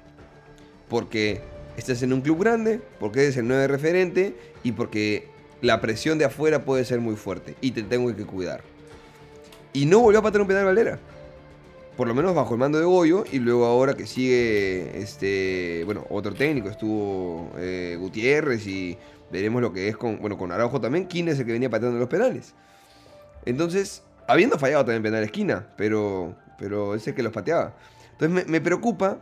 [0.88, 1.42] Porque
[1.76, 5.28] estás en un club grande, porque eres el nueve referente y porque
[5.60, 8.62] la presión de afuera puede ser muy fuerte y te tengo que cuidar.
[9.72, 10.98] Y no volvió a patear un penal Valera.
[11.96, 16.06] Por lo menos bajo el mando de Goyo y luego ahora que sigue este, bueno,
[16.10, 18.98] otro técnico, estuvo eh, Gutiérrez y
[19.30, 21.98] veremos lo que es con, bueno, con Araujo también, quién es el que venía pateando
[21.98, 22.54] los penales.
[23.46, 27.74] Entonces, habiendo fallado también penal esquina, pero, pero es el que los pateaba.
[28.12, 29.18] Entonces me preocupa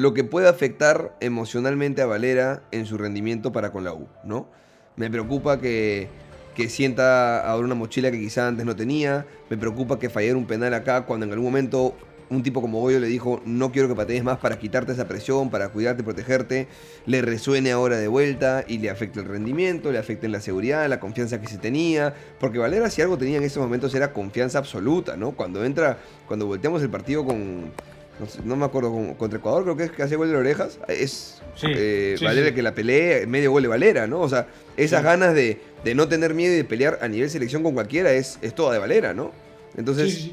[0.00, 4.48] lo que puede afectar emocionalmente a Valera en su rendimiento para con la U, ¿no?
[4.96, 6.08] Me preocupa que,
[6.54, 10.46] que sienta ahora una mochila que quizá antes no tenía, me preocupa que fallara un
[10.46, 11.94] penal acá cuando en algún momento
[12.30, 15.50] un tipo como Goyo le dijo no quiero que patees más para quitarte esa presión,
[15.50, 16.66] para cuidarte protegerte,
[17.04, 20.88] le resuene ahora de vuelta y le afecte el rendimiento, le afecte en la seguridad,
[20.88, 24.60] la confianza que se tenía, porque Valera si algo tenía en esos momentos era confianza
[24.60, 25.32] absoluta, ¿no?
[25.32, 27.72] Cuando entra, cuando volteamos el partido con,
[28.20, 30.36] no, sé, no me acuerdo, con- contra Ecuador creo que es que hace gol de
[30.36, 32.54] orejas, es Sí, eh, sí, Valera sí.
[32.54, 34.20] que la pelea, medio gol de Valera, ¿no?
[34.20, 37.62] O sea, esas ganas de, de no tener miedo y de pelear a nivel selección
[37.62, 39.32] con cualquiera es, es toda de Valera, ¿no?
[39.76, 40.30] Entonces,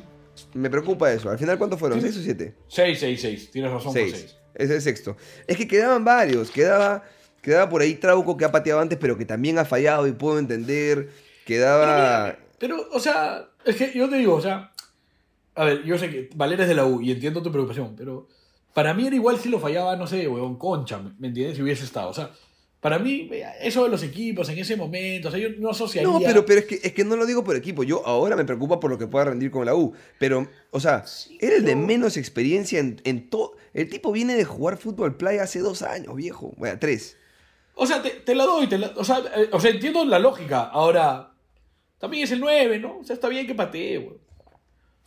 [0.54, 1.30] me preocupa eso.
[1.30, 2.00] Al final, ¿cuántos fueron?
[2.02, 2.54] ¿Seis o siete?
[2.67, 3.52] 6, 6, 6.
[3.52, 4.12] Tienes razón, Seis.
[4.12, 4.23] 6.
[4.56, 5.17] Ese es el sexto.
[5.47, 6.52] Es que quedaban varios.
[6.52, 7.04] Quedaba,
[7.41, 10.38] quedaba por ahí Trauco que ha pateado antes, pero que también ha fallado y puedo
[10.39, 11.10] entender.
[11.45, 12.38] Quedaba.
[12.60, 14.71] Pero, o sea, es que yo te digo, o sea,
[15.57, 18.27] a ver, yo sé que Valera es de la U y entiendo tu preocupación, pero
[18.73, 21.57] para mí era igual si lo fallaba, no sé, weón, Concha, ¿me- ¿me entiendes?
[21.57, 22.31] Si hubiese estado, o sea,
[22.79, 23.27] para mí,
[23.61, 26.09] eso de los equipos en ese momento, o sea, yo no asociaría...
[26.11, 27.83] No, pero, pero es, que, es que no lo digo por equipo.
[27.83, 29.93] Yo ahora me preocupa por lo que pueda rendir con la U.
[30.19, 31.03] Pero, o sea,
[31.39, 33.53] era el de menos experiencia en, en todo.
[33.73, 36.53] El tipo viene de jugar fútbol playa hace dos años, viejo.
[36.55, 37.17] Bueno, tres.
[37.73, 40.19] O sea, te, te la doy, te la- o, sea, eh, o sea, entiendo la
[40.19, 40.61] lógica.
[40.65, 41.31] Ahora,
[41.97, 42.99] también es el 9, ¿no?
[42.99, 44.17] O sea, está bien que patee, weón.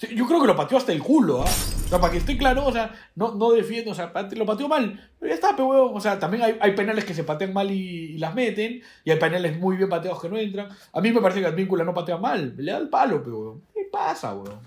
[0.01, 1.51] Sí, yo creo que lo pateó hasta el culo, ¿ah?
[1.85, 4.67] O sea, para que esté claro, o sea, no, no defiendo, o sea, lo pateó
[4.67, 5.11] mal.
[5.19, 5.91] Pero ya está, pero weón.
[5.95, 8.81] O sea, también hay, hay penales que se patean mal y, y las meten.
[9.05, 10.69] Y hay penales muy bien pateados que no entran.
[10.95, 12.55] A mí me parece que Advíncula no patea mal.
[12.57, 13.63] Le da el palo, pero weón.
[13.75, 14.61] ¿Qué pasa, weón?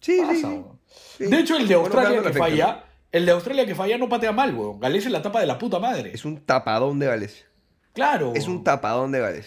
[0.00, 0.62] Sí, Pasa, sí,
[1.18, 1.26] sí.
[1.26, 4.54] De hecho, el de Australia que falla, el de Australia que falla no patea mal,
[4.54, 4.80] weón.
[4.80, 6.10] Galés en la tapa de la puta madre.
[6.14, 7.44] Es un tapadón de Gales.
[7.92, 8.32] Claro.
[8.34, 9.46] Es un tapadón de Gales.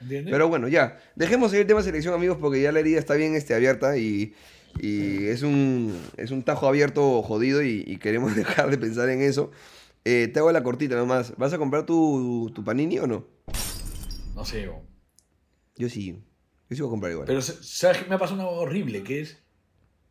[0.00, 0.32] ¿Entiendes?
[0.32, 0.98] Pero bueno, ya.
[1.16, 4.34] Dejemos el tema selección, amigos, porque ya la herida está bien este, abierta y,
[4.80, 9.22] y es, un, es un tajo abierto jodido y, y queremos dejar de pensar en
[9.22, 9.50] eso.
[10.04, 11.34] Eh, te hago la cortita nomás.
[11.38, 13.24] ¿Vas a comprar tu, tu panini o no?
[14.34, 14.82] No sé, weón.
[15.76, 16.22] Yo sí.
[16.68, 17.26] Yo sí voy a comprar igual.
[17.26, 19.02] Pero, ¿sabes qué me ha pasado una horrible?
[19.02, 19.38] Que es.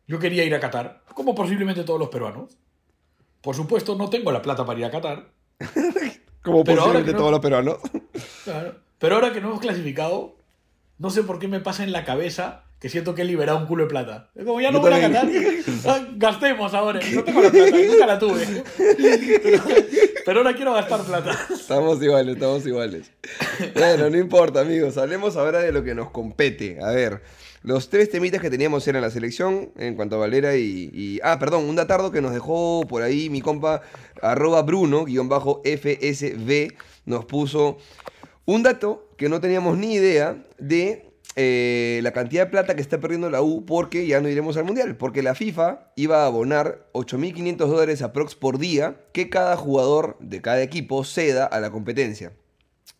[0.06, 2.58] Yo quería ir a Qatar, como posiblemente todos los peruanos.
[3.40, 5.30] Por supuesto, no tengo la plata para ir a Qatar.
[6.42, 7.78] Como pero posiblemente no- todos los peruanos.
[8.44, 8.76] Claro.
[8.98, 10.36] Pero ahora que no hemos clasificado,
[10.98, 13.64] no sé por qué me pasa en la cabeza que siento que he liberado un
[13.66, 14.28] culo de plata.
[14.34, 15.62] Es como ya no voy a también.
[15.86, 17.00] ah, gastemos ahora.
[17.14, 18.46] No tengo la plata, nunca la tuve.
[18.76, 19.62] Pero,
[20.26, 21.46] pero ahora quiero gastar plata.
[21.50, 23.10] Estamos iguales, estamos iguales.
[23.72, 24.98] Bueno, no importa, amigos.
[24.98, 26.76] Hablemos ahora de lo que nos compete.
[26.82, 27.22] A ver,
[27.62, 30.90] los tres temitas que teníamos eran la selección en cuanto a Valera y.
[30.92, 33.80] y- ah, perdón, un datardo que nos dejó por ahí mi compa,
[34.20, 36.74] arroba Bruno, guion bajo FSB,
[37.06, 37.78] nos puso
[38.44, 43.00] un dato que no teníamos ni idea de eh, la cantidad de plata que está
[43.00, 44.96] perdiendo la U porque ya no iremos al Mundial.
[44.96, 50.40] Porque la FIFA iba a abonar 8.500 dólares aprox por día que cada jugador de
[50.40, 52.32] cada equipo ceda a la competencia.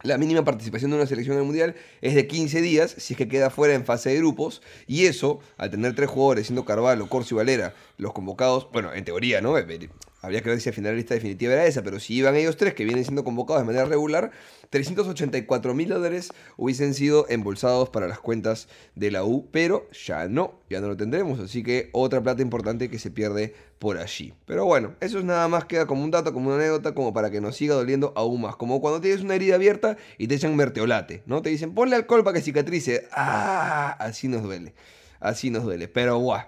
[0.04, 3.16] La mínima participación de una selección en el Mundial es de 15 días si es
[3.16, 4.60] que queda fuera en fase de grupos.
[4.86, 9.02] Y eso, al tener tres jugadores, siendo Carvalho, Corso y Valera, los convocados, bueno, en
[9.06, 9.56] teoría, ¿no?
[9.56, 12.58] Habría que ver si al final la lista definitiva era esa, pero si iban ellos
[12.58, 14.30] tres, que vienen siendo convocados de manera regular,
[14.68, 20.60] 384 mil dólares hubiesen sido embolsados para las cuentas de la U, pero ya no,
[20.68, 23.54] ya no lo tendremos, así que otra plata importante que se pierde
[23.85, 24.33] por allí.
[24.47, 27.31] Pero bueno, eso es nada más, queda como un dato, como una anécdota, como para
[27.31, 30.57] que nos siga doliendo aún más, como cuando tienes una herida abierta y te echan
[30.57, 31.42] merteolate, ¿no?
[31.42, 33.94] Te dicen, ponle alcohol para que cicatrice, ¡ah!
[33.99, 34.73] Así nos duele,
[35.20, 36.40] así nos duele, pero guau.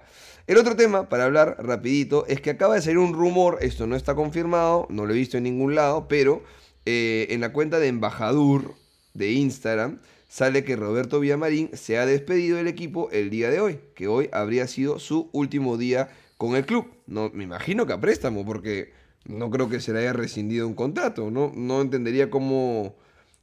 [0.47, 3.97] El otro tema, para hablar rapidito, es que acaba de salir un rumor, esto no
[3.97, 6.43] está confirmado, no lo he visto en ningún lado, pero
[6.87, 8.73] eh, en la cuenta de embajador
[9.13, 13.79] de Instagram sale que Roberto Villamarín se ha despedido del equipo el día de hoy,
[13.95, 16.91] que hoy habría sido su último día con el club.
[17.07, 18.93] No, me imagino que a préstamo, porque
[19.25, 22.97] no creo que se le haya rescindido un contrato, no, no entendería cómo,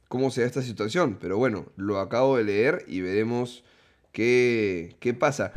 [0.08, 3.64] cómo sea esta situación, pero bueno, lo acabo de leer y veremos
[4.12, 5.52] qué, qué pasa.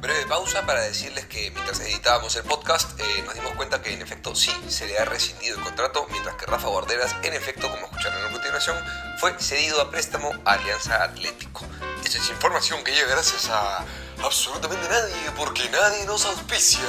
[0.00, 4.02] Breve pausa para decirles que mientras editábamos el podcast eh, nos dimos cuenta que en
[4.02, 7.86] efecto sí se le ha rescindido el contrato, mientras que Rafa Borderas en efecto, como
[7.86, 8.76] escucharon a continuación,
[9.18, 11.64] fue cedido a préstamo a Alianza Atlético.
[12.12, 13.86] Esta es información que llega gracias a
[14.22, 16.84] absolutamente nadie, porque nadie nos auspicia.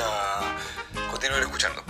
[1.09, 1.81] Continúen escuchando.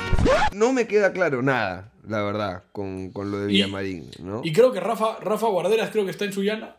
[0.52, 4.41] No me queda claro nada, la verdad, con, con lo de Villamarín, ¿no?
[4.43, 6.76] Y creo que Rafa, Rafa Guarderas creo que está en Sullana.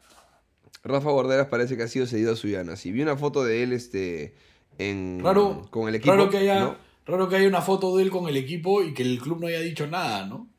[0.84, 2.76] Rafa Borderas parece que ha sido cedido a Suyana.
[2.76, 4.36] Si vi una foto de él este,
[4.78, 6.12] en, Raro, con el equipo.
[6.12, 6.76] raro que, haya, ¿no?
[7.04, 9.48] raro que haya una foto de él con el equipo y que el club no
[9.48, 10.53] haya dicho nada, ¿no?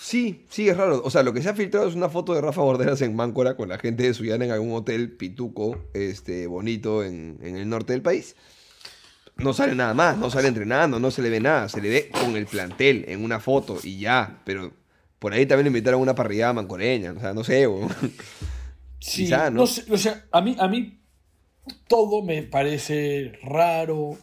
[0.00, 1.02] Sí, sí, es raro.
[1.04, 3.56] O sea, lo que se ha filtrado es una foto de Rafa Borderas en Máncora
[3.56, 7.92] con la gente de Suyana en algún hotel pituco, este, bonito en, en el norte
[7.92, 8.36] del país.
[9.36, 11.68] No sale nada más, no sale entrenando, no se le ve nada.
[11.68, 14.40] Se le ve con el plantel en una foto y ya.
[14.44, 14.72] Pero
[15.18, 17.12] por ahí también le invitaron a una parrillada mancoreña.
[17.12, 17.66] O sea, no sé.
[18.98, 19.60] Sí, Quizá, ¿no?
[19.60, 20.98] no sé, o sea, a mí, a mí
[21.86, 24.16] todo me parece raro.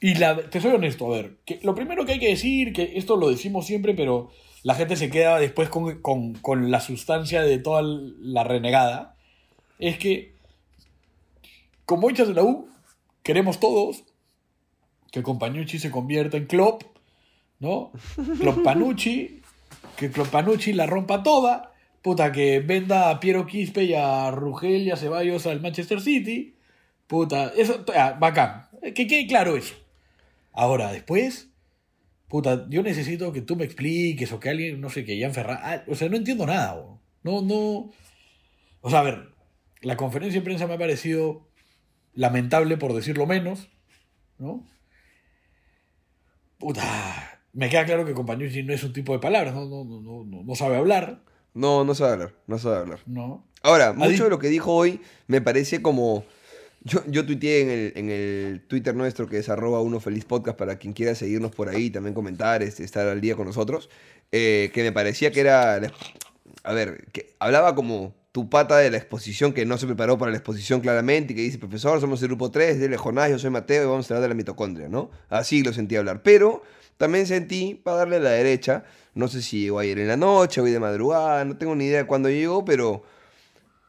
[0.00, 2.92] Y la, te soy honesto, a ver, que lo primero que hay que decir, que
[2.96, 7.42] esto lo decimos siempre, pero la gente se queda después con, con- con la sustancia
[7.42, 9.16] de toda la renegada,
[9.78, 10.34] es que
[11.84, 12.68] como hinchas de la U,
[13.22, 14.04] queremos todos
[15.10, 16.84] que Compañucci se convierta en Klopp,
[17.58, 17.90] ¿no?
[18.40, 19.42] Klopp Panucci,
[19.96, 24.82] que Klopp Panucci la rompa toda, puta, que venda a Piero Quispe y a Rugel
[24.82, 26.54] y a Ceballos al Manchester City,
[27.06, 29.74] puta, eso, ah, bacán, que quede claro eso.
[30.52, 31.50] Ahora, después,
[32.32, 35.84] puta, yo necesito que tú me expliques o que alguien, no sé, que ya Ferran,
[35.86, 36.98] o sea, no entiendo nada, bo.
[37.22, 37.90] no, no,
[38.80, 39.34] o sea, a ver,
[39.82, 41.46] la conferencia de prensa me ha parecido
[42.14, 43.68] lamentable por decirlo menos,
[44.38, 44.66] ¿no?
[46.56, 50.24] Puta, me queda claro que Compañucci no es un tipo de palabras, no, no, no,
[50.24, 53.00] no, no sabe hablar, No, no sabe hablar, no sabe hablar.
[53.04, 53.46] ¿no?
[53.62, 56.24] Ahora, mucho de lo que dijo hoy me parece como.
[56.84, 60.58] Yo, yo tuiteé en el, en el Twitter nuestro que es arroba uno feliz podcast
[60.58, 63.88] para quien quiera seguirnos por ahí, también comentar, este, estar al día con nosotros.
[64.32, 65.80] eh, que me parecía que era.
[66.64, 70.30] A ver, que hablaba como tu pata de la exposición que no se preparó para
[70.30, 73.50] la exposición claramente y que dice, profesor, somos el grupo 3, de Jonás, yo soy
[73.50, 75.10] Mateo y vamos a hablar de la mitocondria, ¿no?
[75.28, 76.22] Así lo sentí hablar.
[76.22, 76.62] Pero
[76.96, 80.62] también sentí, para darle a la derecha, no sé si llegó ayer en la noche,
[80.62, 83.02] hoy de madrugada, no tengo ni idea de cuándo llegó, pero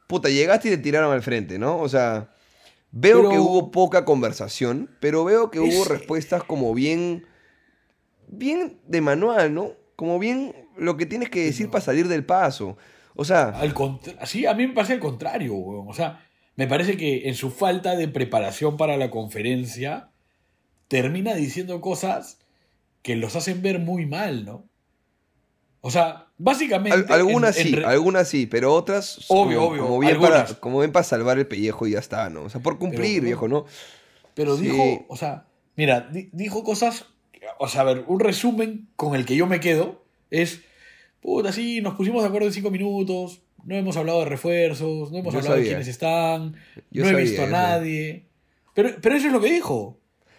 [0.07, 1.79] puta, llegaste y te tiraron al frente, ¿no?
[1.79, 2.32] O sea,
[2.95, 7.25] veo Pero- que hubo poca conversación, pero veo que hubo Es- respuestas como bien,
[8.27, 9.71] bien de manual, ¿no?
[9.95, 12.77] Como bien lo que tienes que decir para salir del paso.
[13.15, 15.87] O sea, Al contra- sí, a mí me parece al contrario, weón.
[15.89, 16.25] O sea,
[16.55, 20.09] me parece que en su falta de preparación para la conferencia,
[20.87, 22.39] termina diciendo cosas
[23.01, 24.65] que los hacen ver muy mal, ¿no?
[25.85, 26.97] O sea, básicamente.
[26.97, 30.43] al- algunas en- sí, algunas sí, pero otras Obvio, como, obvio, como bien algunas.
[30.43, 32.43] para, como bien para salvar el pellejo y ya está, ¿no?
[32.43, 33.65] O sea, por cumplir, Pero- viejo, ¿no?
[34.33, 34.63] Pero Sí.
[34.63, 35.45] dijo, o sea,
[35.75, 37.05] mira, di- dijo cosas,
[37.59, 40.61] o sea, a ver, un resumen con el que yo me quedo es,
[41.21, 45.17] puta, sí, nos pusimos de acuerdo en cinco minutos, no hemos hablado de refuerzos, no
[45.17, 46.55] hemos Yo hablado de quiénes están,
[46.91, 48.25] Yo no he visto a nadie.
[48.73, 49.97] Pero, pero eso es lo que dijo.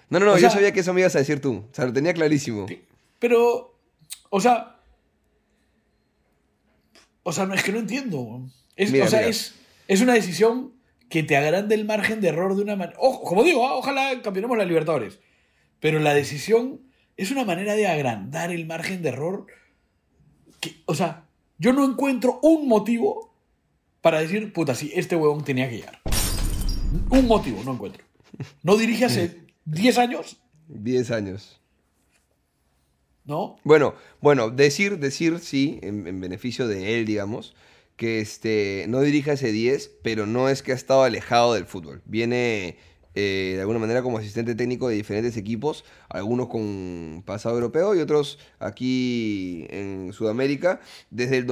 [0.09, 1.67] No, no, no, O yo sea- sabía que eso me ibas a decir tú.
[1.71, 2.67] O sea, lo tenía clarísimo.
[3.19, 3.79] Pero,
[4.31, 4.74] o sea,
[7.25, 8.49] o sea, no, es que no entiendo.
[8.77, 9.31] Es, Mira, o sea, mira.
[9.31, 9.55] Es,
[9.89, 10.73] es una decisión
[11.09, 12.97] que te agranda el margen de error de una manera.
[12.99, 15.19] Como digo, ah, ojalá campeonemos la Libertadores.
[15.81, 16.81] Pero la decisión
[17.17, 19.47] es una manera de agrandar el margen de error.
[20.61, 21.27] Que, o sea,
[21.59, 23.35] yo no encuentro un motivo
[24.01, 26.01] para decir, puta, sí, este huevón tenía que llegar.
[27.11, 28.05] Un motivo, no encuentro.
[28.63, 31.61] No dirige hace 10 años 10 años.
[33.25, 33.57] ¿No?
[33.65, 37.55] Bueno, bueno, decir, decir, sí, en, en beneficio de él, digamos,
[37.97, 42.03] que este, no dirija ese 10, pero no es que ha estado alejado del fútbol.
[42.07, 42.77] Viene
[43.15, 48.01] eh, de alguna manera como asistente técnico de diferentes equipos, algunos con pasado europeo y
[48.01, 51.47] otros aquí en Sudamérica, desde el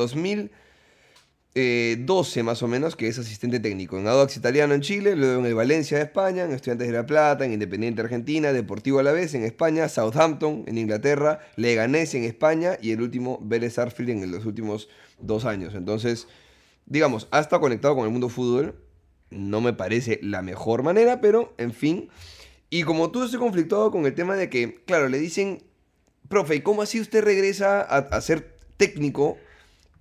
[1.54, 5.46] 2012 más o menos, que es asistente técnico en Audax Italiano en Chile, luego en
[5.46, 9.12] el Valencia de España, en Estudiantes de La Plata, en Independiente Argentina, Deportivo a la
[9.12, 14.30] vez en España, Southampton en Inglaterra, Leganés en España y el último Vélez Arfield en
[14.30, 14.88] los últimos
[15.18, 15.74] dos años.
[15.74, 16.26] Entonces,
[16.86, 18.74] digamos, ha estado conectado con el mundo fútbol,
[19.28, 22.08] no me parece la mejor manera, pero en fin.
[22.70, 25.62] Y como tú estoy conflictuado con el tema de que, claro, le dicen,
[26.30, 29.36] profe, ¿y cómo así usted regresa a ser técnico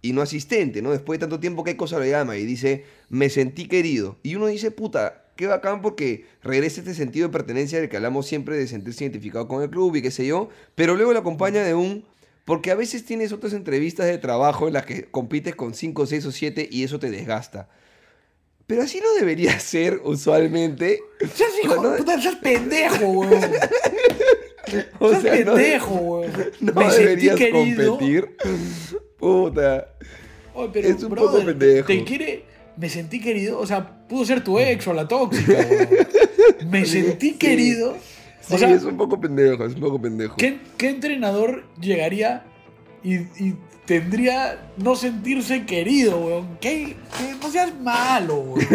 [0.01, 0.91] y no asistente, ¿no?
[0.91, 2.37] Después de tanto tiempo, ¿qué cosa lo llama?
[2.37, 4.17] Y dice, me sentí querido.
[4.23, 8.25] Y uno dice, puta, qué bacán porque regresa este sentido de pertenencia del que hablamos
[8.27, 11.63] siempre de sentirse identificado con el club y qué sé yo, pero luego la acompaña
[11.63, 12.05] de un...
[12.45, 16.25] Porque a veces tienes otras entrevistas de trabajo en las que compites con 5, 6
[16.25, 17.69] o 7 y eso te desgasta.
[18.65, 20.99] Pero así no debería ser usualmente.
[21.35, 23.41] Seas hijo, No, puta, seas pendejo, weón.
[24.99, 26.31] O seas sea, no- pendejo, weón.
[26.61, 27.97] No deberías querido.
[27.97, 28.35] competir.
[29.21, 29.87] Puta.
[30.73, 31.87] Pero, Es un brother, poco pendejo.
[31.87, 32.43] Te quiere.
[32.77, 33.59] Me sentí querido.
[33.59, 35.65] O sea, pudo ser tu ex o la tóxica.
[36.69, 37.37] Me sentí Sí.
[37.37, 37.95] querido.
[38.41, 40.35] Sí, O sea, es un poco pendejo, es un poco pendejo.
[40.35, 42.43] ¿qué, qué entrenador llegaría
[43.03, 46.57] y, y tendría no sentirse querido, weón?
[46.61, 48.67] ¿Qué, qué- no seas malo, weón.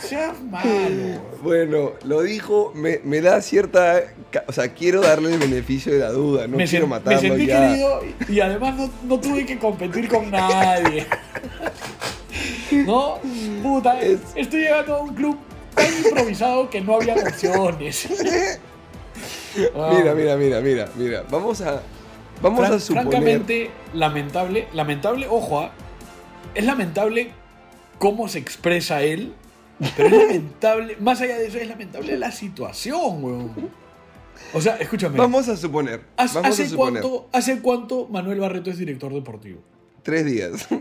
[0.00, 1.20] seas malo, weón.
[1.42, 4.02] Bueno, lo dijo, me, me da cierta.
[4.48, 7.20] O sea, quiero darle el beneficio de la duda, no me, quiero sen- me matarlo
[7.20, 7.68] sentí ya.
[7.68, 11.06] querido y, y además no, no tuve que competir con nadie.
[12.86, 13.18] ¿No?
[13.62, 15.38] Puta, Es- estoy llegando a un club
[15.74, 18.08] tan improvisado que no había opciones.
[19.56, 21.24] Mira, mira, mira, mira, mira.
[21.30, 21.80] Vamos a.
[22.42, 23.08] Vamos Fran- a suponer.
[23.08, 25.72] Francamente, lamentable, lamentable, ojo, ah,
[26.54, 27.30] es lamentable
[27.98, 29.32] cómo se expresa él,
[29.96, 33.52] pero es lamentable, más allá de eso, es lamentable la situación, weón.
[34.52, 35.16] O sea, escúchame.
[35.16, 36.02] Vamos a suponer.
[36.16, 37.02] ¿hace, vamos a hace suponer.
[37.02, 39.60] cuánto, ¿Hace cuánto Manuel Barreto es director deportivo?
[40.02, 40.68] Tres días.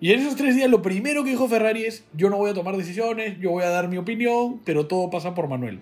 [0.00, 2.54] Y en esos tres días lo primero que dijo Ferrari es, yo no voy a
[2.54, 5.80] tomar decisiones, yo voy a dar mi opinión, pero todo pasa por Manuel.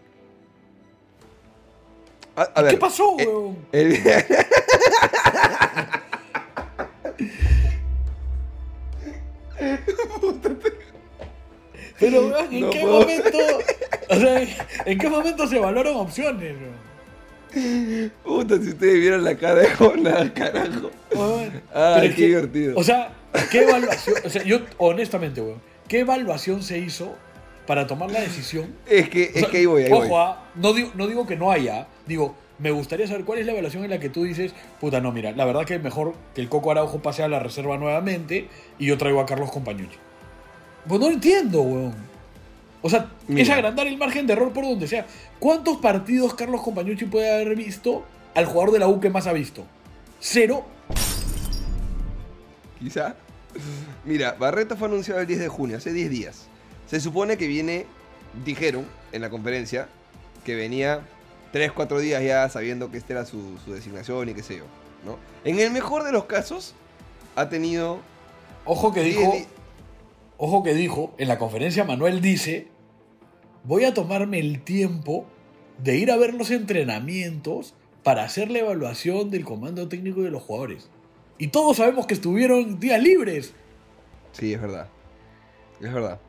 [2.35, 3.59] A, a ¿Qué ver, pasó, eh, weón?
[3.73, 3.99] el-
[11.99, 13.01] Pero, weón, ¿en No qué puedo.
[13.01, 13.39] momento?
[14.11, 14.43] O sea,
[14.87, 18.11] ¿en qué momento se valoran opciones, weón?
[18.25, 20.91] Puta, si ustedes vieran la cara de Jonah, carajo.
[21.15, 21.63] Weón,
[22.03, 22.79] es qué divertido.
[22.79, 23.13] O sea,
[23.51, 24.17] ¿qué evaluación?
[24.25, 27.15] O sea, yo, honestamente, weón, ¿qué evaluación se hizo
[27.73, 28.67] para tomar la decisión?
[28.87, 30.15] Es que, es sea, que ahí voy, ahí ojo, voy.
[30.15, 33.53] ah, no, digo, no digo que no haya, digo, me gustaría saber cuál es la
[33.53, 36.51] evaluación en la que tú dices, puta, no, mira, la verdad que mejor que el
[36.51, 38.47] Coco Araujo pase a la reserva nuevamente
[38.79, 39.97] y yo traigo a Carlos Compañucci.
[40.87, 41.95] Pues no entiendo, weón.
[42.83, 45.07] O sea, es agrandar el margen de error por donde sea.
[45.39, 48.05] ¿Cuántos partidos Carlos Compañucci puede haber visto
[48.35, 49.65] al jugador de la U que más ha visto?
[50.21, 50.67] Cero.
[52.79, 53.15] Quizá.
[54.05, 56.52] Mira, Barreto fue anunciado el 10 de junio, hace 10 días.
[56.93, 57.87] Se supone que viene,
[58.45, 59.89] dijeron en la conferencia,
[60.45, 61.01] que venía
[61.53, 64.65] 3, 4 días ya sabiendo que esta era su, su designación y qué sé yo.
[65.03, 65.17] ¿no?
[65.47, 66.75] En el mejor de los casos,
[67.35, 68.01] ha tenido...
[68.67, 69.45] Ojo que 10 dijo, di-
[70.37, 72.69] ojo que dijo, en la conferencia Manuel dice,
[73.65, 75.25] voy a tomarme el tiempo
[75.83, 77.73] de ir a ver los entrenamientos
[78.03, 80.91] para hacer la evaluación del comando técnico de los jugadores.
[81.39, 83.55] Y todos sabemos que estuvieron días libres.
[84.33, 84.89] Sí, es verdad.
[85.81, 86.21] Es verdad.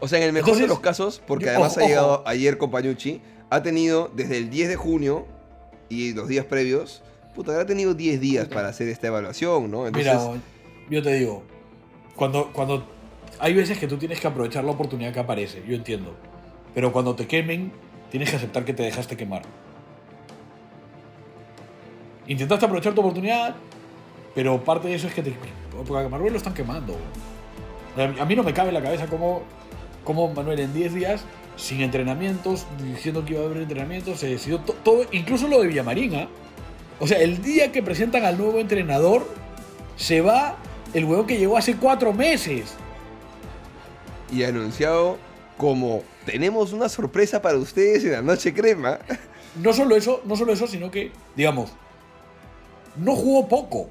[0.00, 1.88] O sea, en el mejor de los casos, porque yo- además ojo, ha ojo.
[1.88, 3.20] llegado ayer Compañucci,
[3.50, 5.26] ha tenido desde el 10 de junio
[5.88, 7.02] y los días previos,
[7.34, 9.86] puta, habrá tenido 10 días para hacer esta evaluación, ¿no?
[9.86, 10.40] Entonces, Mira,
[10.90, 11.42] yo te digo,
[12.14, 12.86] cuando, cuando
[13.40, 16.14] hay veces que tú tienes que aprovechar la oportunidad que aparece, yo entiendo.
[16.74, 17.72] Pero cuando te quemen,
[18.10, 19.42] tienes que aceptar que te dejaste quemar.
[22.26, 23.54] Intentaste aprovechar tu oportunidad,
[24.34, 25.34] pero parte de eso es que te.
[25.86, 26.96] Porque a Manuel lo están quemando.
[28.20, 29.42] A mí no me cabe en la cabeza cómo,
[30.08, 31.20] cómo Manuel en 10 días,
[31.56, 35.66] sin entrenamientos, diciendo que iba a haber entrenamientos, se decidió to- todo, incluso lo de
[35.68, 36.14] Villamarín.
[36.14, 36.28] ¿ah?
[36.98, 39.26] O sea, el día que presentan al nuevo entrenador,
[39.96, 40.56] se va
[40.94, 42.74] el huevón que llegó hace cuatro meses.
[44.32, 45.18] y anunciado
[45.58, 48.98] como tenemos una sorpresa para ustedes en la noche crema.
[49.62, 51.70] No solo eso, no solo eso, sino que, digamos,
[52.96, 53.90] no jugó poco.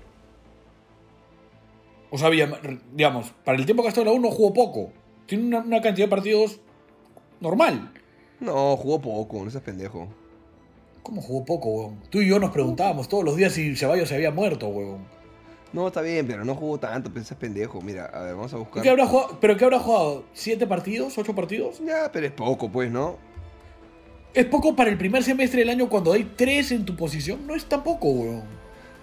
[2.10, 4.92] O sea, digamos, para el tiempo que ha estado en la U no jugó poco.
[5.28, 6.60] Tiene una, una cantidad de partidos
[7.40, 7.92] normal.
[8.40, 10.08] No, jugó poco, no seas pendejo.
[11.04, 12.02] ¿Cómo jugó poco, weón?
[12.10, 15.06] Tú y yo nos preguntábamos todos los días si Ceballos se había muerto, weón.
[15.74, 17.82] No, está bien, pero no jugó tanto, pensás pendejo.
[17.82, 18.84] Mira, a ver, vamos a ¿Y buscar.
[18.84, 19.38] qué habrá jugado?
[19.40, 20.24] ¿Pero qué habrá jugado?
[20.34, 21.18] ¿Siete partidos?
[21.18, 21.82] ¿Ocho partidos?
[21.86, 23.18] Ya, pero es poco, pues, ¿no?
[24.34, 27.46] Es poco para el primer semestre del año cuando hay tres en tu posición.
[27.48, 28.44] No es tan poco, weón.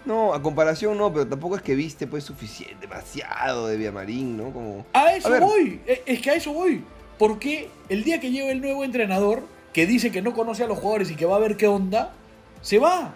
[0.05, 4.51] No, a comparación no, pero tampoco es que viste, pues, suficiente, demasiado de Villamarín, ¿no?
[4.53, 4.85] Como...
[4.93, 5.81] A eso voy.
[5.87, 6.85] E- Es que a eso voy.
[7.19, 9.43] Porque el día que llegue el nuevo entrenador,
[9.73, 12.13] que dice que no conoce a los jugadores y que va a ver qué onda,
[12.61, 13.15] se va.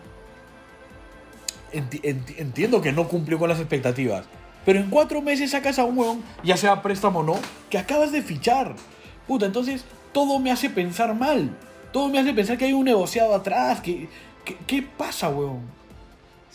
[1.73, 4.25] Enti- enti- entiendo que no cumplió con las expectativas.
[4.65, 7.35] Pero en cuatro meses sacas a un huevón, ya sea préstamo o no,
[7.71, 8.75] que acabas de fichar.
[9.27, 11.51] Puta, entonces todo me hace pensar mal.
[11.93, 13.81] Todo me hace pensar que hay un negociado atrás.
[13.83, 15.61] ¿Qué pasa, huevón?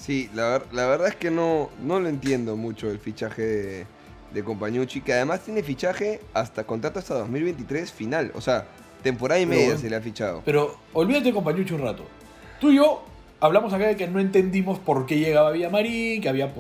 [0.04, 3.86] Sí, la, ver- la verdad es que no, no lo entiendo mucho el fichaje de,
[4.34, 8.32] de Compañucci, que además tiene fichaje hasta contrato hasta 2023 final.
[8.36, 8.66] O sea,
[9.02, 10.42] temporada y media se le ha fichado.
[10.44, 12.04] Pero olvídate de Compañucci un rato.
[12.60, 13.04] Tú y yo
[13.40, 16.54] hablamos acá de que no entendimos por qué llegaba Villamarín, que había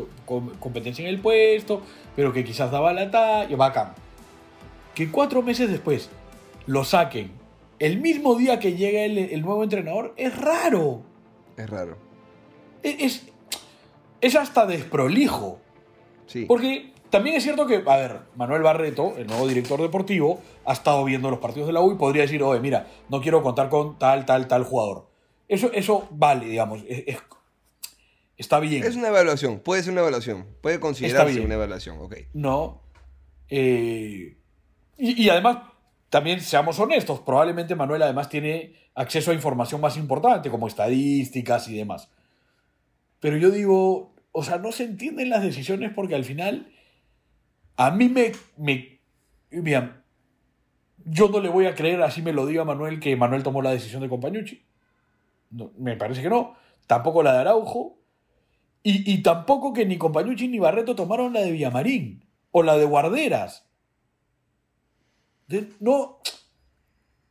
[0.60, 1.82] competencia en el puesto,
[2.16, 3.54] pero que quizás daba la talla.
[3.58, 3.94] Bacán.
[4.96, 6.10] Que cuatro meses después
[6.66, 7.32] lo saquen
[7.80, 11.02] el mismo día que llega el, el nuevo entrenador es raro.
[11.58, 11.98] Es raro.
[12.82, 13.32] Es, es,
[14.26, 15.59] es hasta desprolijo.
[16.26, 16.45] Sí.
[16.45, 21.03] Porque también es cierto que, a ver, Manuel Barreto, el nuevo director deportivo, ha estado
[21.05, 23.99] viendo los partidos de la U y podría decir, oye, mira, no quiero contar con
[23.99, 25.09] tal, tal, tal jugador.
[25.47, 27.21] Eso, eso vale, digamos, es- es-
[28.38, 28.84] está bien.
[28.84, 32.15] Es una evaluación, puede ser una evaluación, puede considerarse una evaluación, ok.
[32.34, 32.82] No.
[33.49, 34.38] Eh,
[34.97, 35.57] y, y además,
[36.09, 41.76] también seamos honestos, probablemente Manuel además tiene acceso a información más importante, como estadísticas y
[41.78, 42.09] demás.
[43.19, 46.67] Pero yo digo, o sea, no se entienden las decisiones porque al final
[47.77, 48.34] a mí me...
[48.57, 48.99] me
[49.51, 50.03] mira,
[51.05, 53.71] yo no le voy a creer, así me lo diga Manuel, que Manuel tomó la
[53.71, 54.63] decisión de Compañucci.
[55.51, 56.55] No, me parece que no.
[56.88, 57.97] Tampoco la de Araujo.
[58.81, 62.25] Y, y tampoco que ni Compañucci ni Barreto tomaron la de Villamarín.
[62.51, 63.67] O la de Guarderas.
[65.47, 66.19] De- no.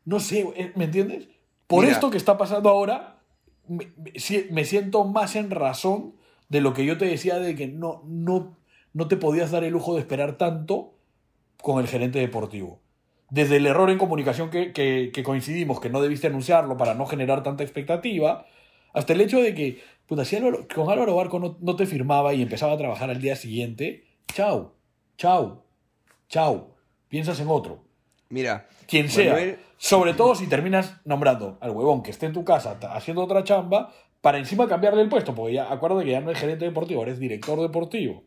[0.04, 1.28] No sé, eh, ¿me entiendes?
[1.66, 1.94] Por Mira.
[1.94, 3.20] esto que está pasando ahora,
[3.66, 3.92] me,
[4.50, 6.14] me siento más en razón
[6.52, 8.56] de lo que yo te decía de que no, no,
[8.92, 10.92] no te podías dar el lujo de esperar tanto
[11.62, 12.78] con el gerente deportivo.
[13.30, 17.06] Desde el error en comunicación que, que- que coincidimos, que no debiste anunciarlo para no
[17.06, 18.44] generar tanta expectativa,
[18.92, 22.34] hasta el hecho de que, puta, si Álvaro- con Álvaro Barco no, no te firmaba
[22.34, 24.74] y empezaba a trabajar al día siguiente, chao,
[25.16, 25.64] chao,
[26.28, 26.76] chao,
[27.08, 27.82] piensas en otro.
[28.28, 29.32] Mira, Quien sea.
[29.32, 33.42] Manuel- Sobre todo si terminas nombrando al huevón que esté en tu casa haciendo otra
[33.42, 33.92] chamba
[34.22, 37.12] para encima cambiarle el puesto, porque ya acuérdate que ya no es gerente deportivo, ahora
[37.12, 38.24] es director deportivo.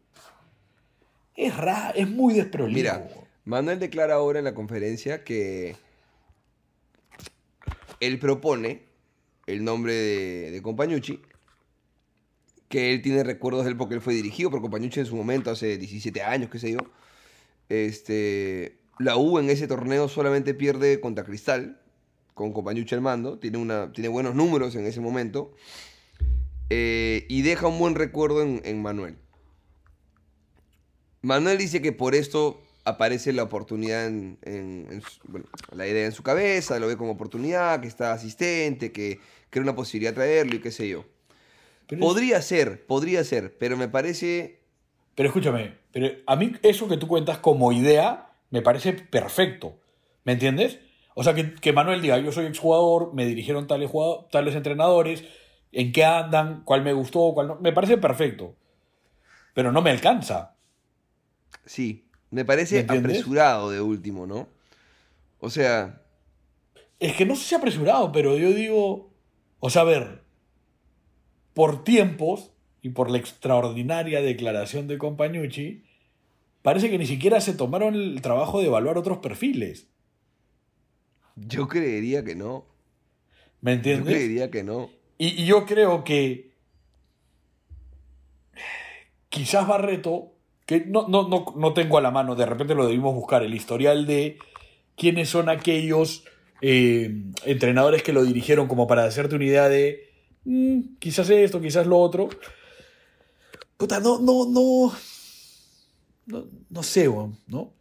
[1.36, 2.76] Es raro, es muy desprolijo.
[2.76, 3.08] Mira,
[3.46, 5.76] Manuel declara ahora en la conferencia que
[8.02, 8.84] él propone
[9.48, 11.22] el nombre de, de Compañucci,
[12.68, 15.50] que él tiene recuerdos de él porque él fue dirigido por Compañucci en su momento,
[15.50, 16.80] hace 17 años, qué sé yo.
[17.70, 21.80] Este, la U en ese torneo solamente pierde contra Cristal,
[22.36, 25.54] con Compañucci al mando, tiene, una, tiene buenos números en ese momento,
[26.70, 29.16] eh, y deja un buen recuerdo en, en Manuel.
[31.22, 36.06] Manuel dice que por esto aparece la oportunidad en, en- en su- bueno, la idea
[36.06, 39.20] en su cabeza, lo ve como oportunidad, que está asistente, que
[39.50, 41.06] cree una posibilidad de traerlo y qué sé yo.
[41.88, 44.60] Pero es- Podría ser, podría ser, pero me parece
[45.16, 49.80] Pero escúchame, pero a mí eso que tú cuentas como idea me parece perfecto.
[50.26, 50.80] ¿Me entiendes?
[51.16, 53.90] O sea, que, que Manuel diga, yo soy exjugador, me dirigieron tales,
[54.32, 55.24] tales entrenadores,
[55.72, 57.56] en qué andan, cuál me gustó, cuál no.
[57.56, 58.56] Me parece perfecto.
[59.54, 60.56] Pero no me alcanza.
[61.66, 64.48] Sí, me parece apresurado de último, ¿no?
[65.40, 66.02] O sea,
[67.00, 69.14] Es que no sé si apresurado, pero yo digo,
[69.60, 70.22] o sea, a ver,
[71.54, 72.52] por tiempos
[72.82, 75.84] y por la extraordinaria declaración de Compañucci,
[76.62, 79.88] parece que ni siquiera se tomaron el trabajo de evaluar otros perfiles.
[81.36, 82.66] Yo creería que no.
[83.62, 84.14] ¿Me Yo entiendes?
[84.14, 84.90] creería que no.
[85.18, 86.52] Y, y yo creo que
[89.30, 90.34] quizás Barreto,
[90.66, 93.54] que no, no, no, no tengo a la mano, de repente lo debimos buscar, el
[93.54, 94.38] historial de
[94.96, 96.24] quiénes son aquellos
[96.62, 100.10] eh, entrenadores que lo dirigieron como para hacerte una idea de
[100.46, 102.30] "Mm, quizás esto, quizás lo otro.
[103.78, 104.94] Puta, no, no, no,
[106.28, 107.08] no, no sé,
[107.48, 107.74] ¿no?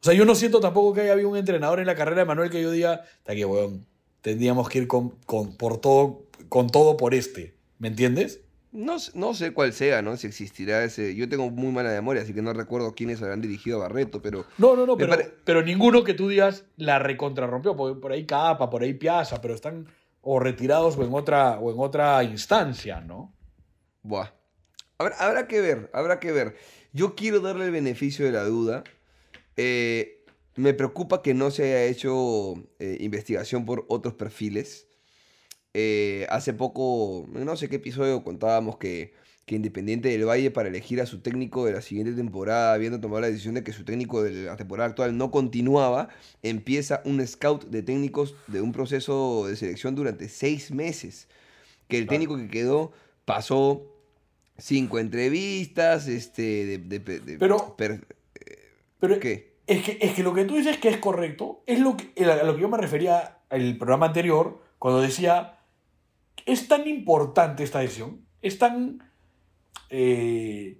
[0.00, 2.24] O sea, yo no siento tampoco que haya habido un entrenador en la carrera de
[2.26, 3.86] Manuel que yo diga, está que, weón,
[4.22, 7.54] tendríamos que ir con, con- por todo, con todo por este.
[7.78, 8.40] ¿Me entiendes?
[8.72, 10.16] No, sé- no sé cuál sea, ¿no?
[10.16, 11.14] Si existirá ese...
[11.16, 14.44] Yo tengo muy mala memoria, así que no recuerdo quiénes habrán dirigido a Barreto, pero...
[14.58, 17.76] No, no, no, pero, pare- pero ninguno que tú digas la recontrarrompió.
[17.76, 19.86] Porque por ahí Capa, por ahí Piazza, pero están
[20.22, 23.34] o retirados o en otra, o en otra instancia, ¿no?
[24.02, 24.30] Buah.
[24.98, 26.56] Habrá, habrá que ver, habrá que ver.
[26.92, 28.84] Yo quiero darle el beneficio de la duda.
[29.62, 30.24] Eh,
[30.56, 34.86] me preocupa que no se haya hecho eh, investigación por otros perfiles.
[35.74, 39.12] Eh, hace poco, no sé qué episodio contábamos que,
[39.46, 43.20] que Independiente del Valle para elegir a su técnico de la siguiente temporada, habiendo tomado
[43.20, 46.08] la decisión de que su técnico de la temporada actual no continuaba,
[46.42, 51.28] empieza un scout de técnicos de un proceso de selección durante seis meses.
[51.86, 52.92] Que el técnico que quedó
[53.24, 53.86] pasó
[54.58, 58.06] cinco entrevistas, este, de, de- de- Pero- per-
[59.00, 59.49] Pero ¿Qué?
[59.70, 62.42] Es que, es que lo que tú dices que es correcto es lo que, a
[62.42, 65.60] lo que yo me refería el programa anterior, cuando decía,
[66.44, 69.00] es tan importante esta decisión, es tan,
[69.90, 70.76] eh,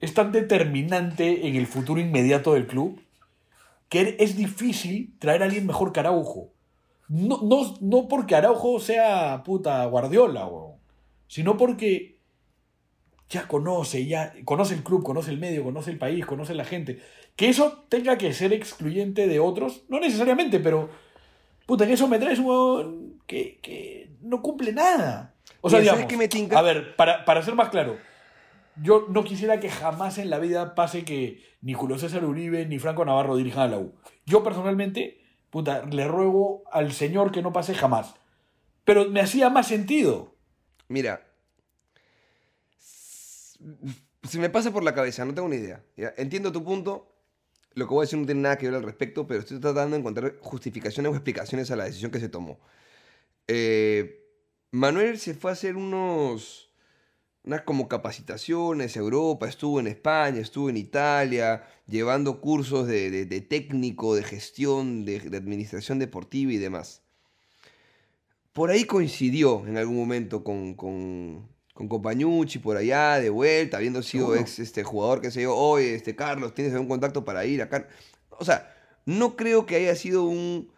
[0.00, 3.00] es tan determinante en el futuro inmediato del club,
[3.88, 6.50] que es difícil traer a alguien mejor que Araujo.
[7.08, 10.50] No, no, no porque Araujo sea puta Guardiola,
[11.28, 12.18] sino porque
[13.30, 17.00] ya conoce, ya conoce el club, conoce el medio, conoce el país, conoce la gente.
[17.38, 20.90] Que eso tenga que ser excluyente de otros, no necesariamente, pero
[21.66, 25.36] puta, en eso me traes un que, que no cumple nada.
[25.60, 27.96] O sea, Mira, ¿sabes digamos, qué me a ver, para, para ser más claro,
[28.82, 32.80] yo no quisiera que jamás en la vida pase que ni Julio César Uribe ni
[32.80, 33.94] Franco Navarro dirijan a la U.
[34.26, 35.20] Yo personalmente,
[35.50, 38.16] puta, le ruego al señor que no pase jamás.
[38.82, 40.34] Pero me hacía más sentido.
[40.88, 41.24] Mira,
[44.24, 45.84] se me pasa por la cabeza, no tengo ni idea.
[46.16, 47.14] Entiendo tu punto.
[47.78, 49.94] Lo que voy a decir no tiene nada que ver al respecto, pero estoy tratando
[49.94, 52.58] de encontrar justificaciones o explicaciones a la decisión que se tomó.
[53.46, 54.24] Eh,
[54.72, 56.70] Manuel se fue a hacer unos,
[57.44, 63.40] unas como capacitaciones a Europa, estuvo en España, estuvo en Italia, llevando cursos de, de-
[63.40, 67.02] técnico, de gestión, de, de administración deportiva y demás
[68.52, 71.48] por ahí coincidió en algún momento con, con,
[71.78, 74.40] con Compañucci por allá, de vuelta, habiendo sido Seguro.
[74.40, 77.86] ex este, jugador que se yo, oye, este, Carlos, ¿tienes algún contacto para ir acá?
[78.30, 78.74] O sea,
[79.06, 80.72] no creo que haya sido un...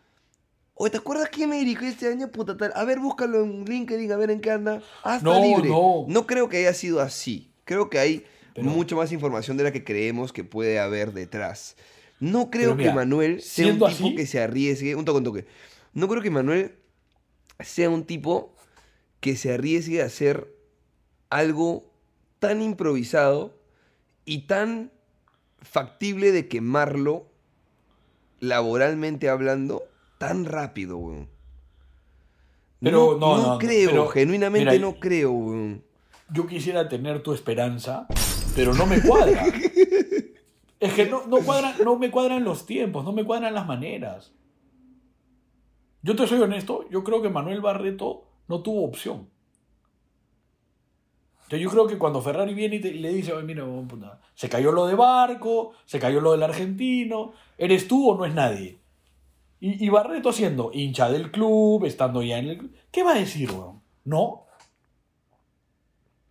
[0.74, 2.28] Oye, ¿te acuerdas quién me dirigió este año?
[2.30, 2.72] Puta tal.
[2.74, 4.82] A ver, búscalo en LinkedIn, a ver en qué anda.
[4.98, 5.70] Está No, libre.
[5.70, 6.26] no.
[6.26, 7.50] creo que haya sido así.
[7.64, 11.76] Creo que hay Pero- mucho más información de la que creemos que puede haber detrás.
[12.18, 14.94] No creo mira, que Manuel sea un tipo así- que se arriesgue.
[14.96, 15.46] Un toque, un toque.
[15.94, 16.74] No creo que Manuel
[17.58, 18.54] sea un tipo
[19.20, 20.59] que se arriesgue a hacer
[21.30, 21.84] algo
[22.40, 23.54] tan improvisado
[24.24, 24.90] y tan
[25.62, 27.26] factible de quemarlo
[28.40, 29.84] laboralmente hablando
[30.18, 31.28] tan rápido, weón.
[32.80, 35.84] Pero no, no, no, creo, pero, genuinamente mira, no creo, weón.
[36.32, 38.06] Yo quisiera tener tu esperanza,
[38.54, 39.44] pero no me cuadra.
[40.80, 44.32] es que no, no, cuadra, no me cuadran los tiempos, no me cuadran las maneras.
[46.02, 49.28] Yo te soy honesto, yo creo que Manuel Barreto no tuvo opción.
[51.50, 54.48] Entonces, yo creo que cuando Ferrari viene y te- le dice, "Oye, mira, puta, se
[54.48, 58.78] cayó lo de Barco, se cayó lo del argentino, ¿eres tú o no es nadie?
[59.58, 63.18] Y, y Barreto siendo hincha del club, estando ya en el club, ¿qué va a
[63.18, 63.80] decir, weón?
[64.04, 64.46] ¿No?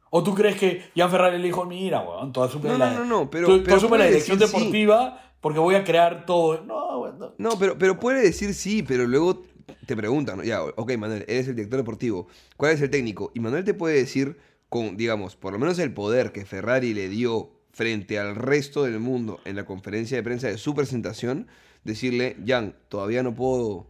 [0.09, 2.99] ¿O tú crees que Jan Ferrari le dijo, mira, weón, tú asume No, la, no,
[2.99, 4.57] no, no, pero- tú- tú pero asume la dirección decir sí.
[4.57, 6.63] deportiva porque voy a crear todo?
[6.63, 7.34] No, weón, no.
[7.38, 9.43] No, pero, pero puede decir sí, pero luego
[9.86, 13.32] te preguntan, ya, ok, Manuel, eres el director deportivo, ¿cuál es el técnico?
[13.36, 14.38] Y Manuel te puede decir
[14.70, 18.99] con, digamos, por lo menos el poder que Ferrari le dio frente al resto del
[18.99, 21.47] mundo en la conferencia de prensa de su presentación,
[21.84, 23.88] decirle, Jan, todavía no puedo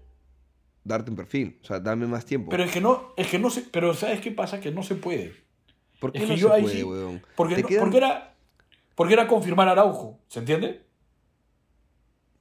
[0.84, 2.50] darte un perfil, o sea, dame más tiempo.
[2.50, 4.60] Pero es que no, es que no se, pero ¿sabes qué pasa?
[4.60, 5.34] Que no se puede.
[6.00, 7.22] ¿Por qué Es no que se yo ahí puede, sí- weón?
[7.36, 8.36] Porque, Te no- quedan- porque era,
[8.96, 10.86] porque era confirmar a Araujo, ¿se entiende?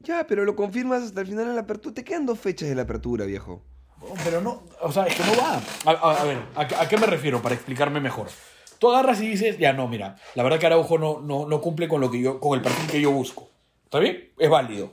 [0.00, 1.94] Ya, pero lo confirmas hasta el final de la apertura.
[1.94, 3.64] Te quedan dos fechas de la apertura, viejo.
[4.00, 5.60] Oh, Pero no, o sea, es que no va.
[5.86, 8.28] A, a- a ver, ¿a, a qué me refiero para explicarme mejor?
[8.78, 11.88] Tú agarras y dices, ya no, mira, la verdad que Araujo no, no, no cumple
[11.88, 13.48] con, lo que yo, con el perfil que yo busco.
[13.84, 14.30] ¿Está bien?
[14.38, 14.92] Es válido.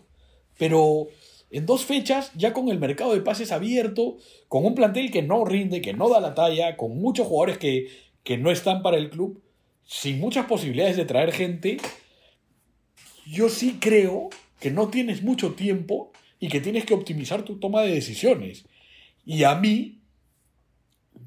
[0.58, 1.08] Pero
[1.52, 4.18] en dos fechas, ya con el mercado de pases abierto,
[4.48, 7.88] con un plantel que no rinde, que no da la talla, con muchos jugadores que,
[8.24, 9.42] que no están para el club,
[9.86, 11.78] sin muchas posibilidades de traer gente,
[13.28, 14.30] yo sí creo
[14.60, 18.66] que no tienes mucho tiempo y que tienes que optimizar tu toma de decisiones.
[19.26, 20.02] Y a mí,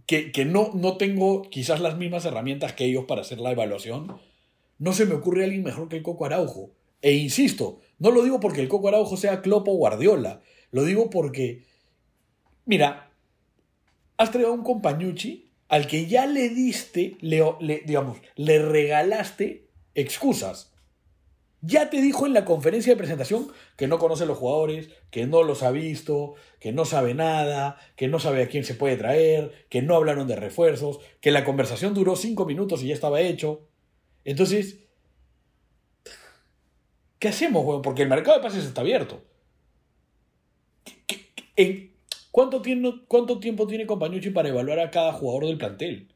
[0.06, 4.18] que, que no, no tengo quizás las mismas herramientas que ellos para hacer la evaluación,
[4.78, 6.70] no se me ocurre alguien mejor que el Coco Araujo.
[7.02, 10.40] E insisto, no lo digo porque el Coco Araujo sea Klopp o Guardiola,
[10.70, 11.64] lo digo porque,
[12.64, 13.10] mira,
[14.16, 19.68] has traído a un compañucci al que ya le diste, le, le- digamos, le regalaste
[19.94, 20.72] excusas.
[21.60, 25.26] Ya te dijo en la conferencia de presentación que no conoce a los jugadores, que
[25.26, 28.96] no los ha visto, que no sabe nada, que no sabe a quién se puede
[28.96, 33.20] traer, que no hablaron de refuerzos, que la conversación duró cinco minutos y ya estaba
[33.20, 33.66] hecho.
[34.24, 34.78] Entonces,
[37.18, 37.82] ¿qué hacemos, weón?
[37.82, 39.24] Porque el mercado de pases está abierto.
[40.84, 41.88] ¿Qué- qué- qué- en-
[42.30, 46.14] ¿Cuánto, tiene, ¿Cuánto tiempo tiene Compañucci para evaluar a cada jugador del plantel?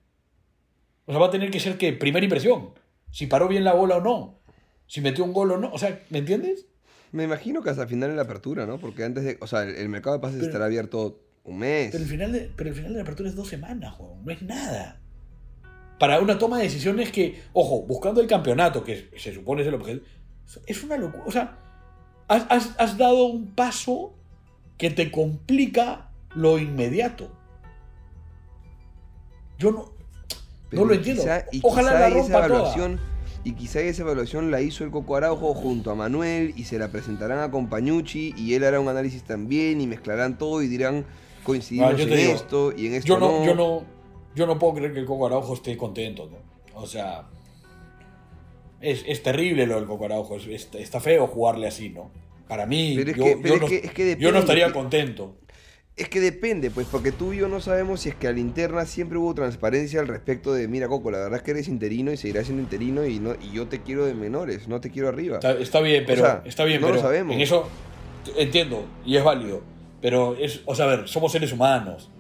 [1.07, 2.75] O sea, va a tener que ser que primera impresión.
[3.11, 4.39] Si paró bien la bola o no.
[4.93, 5.73] Si metió un gol o no.
[5.73, 6.67] O sea, ¿me entiendes?
[7.13, 8.77] Me imagino que hasta el final de la apertura, ¿no?
[8.77, 9.39] Porque antes de.
[9.41, 11.93] O sea, el, el mercado de pases Pero- estará abierto un mes.
[11.93, 14.23] Pero el final de, pero el final de la apertura es dos semanas, weón.
[14.23, 15.01] No es nada.
[15.99, 19.75] Para una toma de decisiones que, ojo, buscando el campeonato, que se supone es el
[19.75, 20.05] objetivo,
[20.67, 21.25] es una locura.
[21.27, 21.59] O sea,
[22.29, 24.13] has, has- has dado un paso
[24.77, 27.33] que te complica lo inmediato.
[29.59, 29.93] Yo no,
[30.69, 31.23] Pero no lo entiendo.
[31.23, 32.75] quizá- Ojalá la rompa toda.
[33.45, 36.89] Y quizá esa evaluación la hizo el Coco Araujo junto a Manuel y se la
[36.93, 41.05] presentarán a Compañucci y él hará un análisis también y mezclarán todo y dirán
[41.43, 43.45] coincidimos Ah, en digo, esto y en esto Yo no, no.
[43.45, 43.85] yo no,
[44.37, 46.37] yo no puedo creer que el Coco Araujo esté contento, ¿no?
[46.81, 47.27] O sea,
[48.81, 52.11] es, es terrible lo del Coco Araujo, es- es- está feo jugarle así, ¿no?
[52.49, 53.05] Para mí, yo,
[53.41, 55.37] yo no, que- es que yo depende, no estaría contento.
[55.95, 58.41] Es que depende, pues, porque tú y yo no sabemos si es que a la
[58.41, 62.11] interna siempre hubo transparencia al respecto de, mira, Coco, la verdad es que eres interino
[62.11, 65.09] y seguirás siendo interino y no y yo te quiero de menores, no te quiero
[65.09, 65.37] arriba.
[65.37, 67.35] Está, está bien, pero sea, está bien, no lo pero sabemos.
[67.37, 67.69] en eso
[68.39, 69.61] entiendo y es válido,
[70.01, 72.11] pero es, o sea, a ver, somos seres humanos.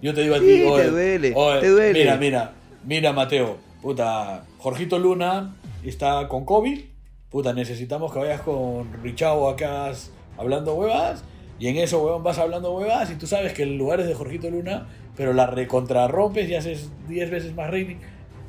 [0.00, 1.98] Yo te digo a ti, te oye, duele, oye, te duele.
[1.98, 2.52] Mira, mira,
[2.84, 6.80] mira, Mateo, puta, Jorgito Luna está con COVID,
[7.28, 9.90] puta, necesitamos que vayas con Richao acá
[10.38, 11.24] hablando huevas,
[11.58, 14.14] y en eso, huevón, vas hablando huevas, y tú sabes que el lugar es de
[14.14, 17.96] Jorgito Luna, pero la recontrarrompes y haces 10 veces más rating.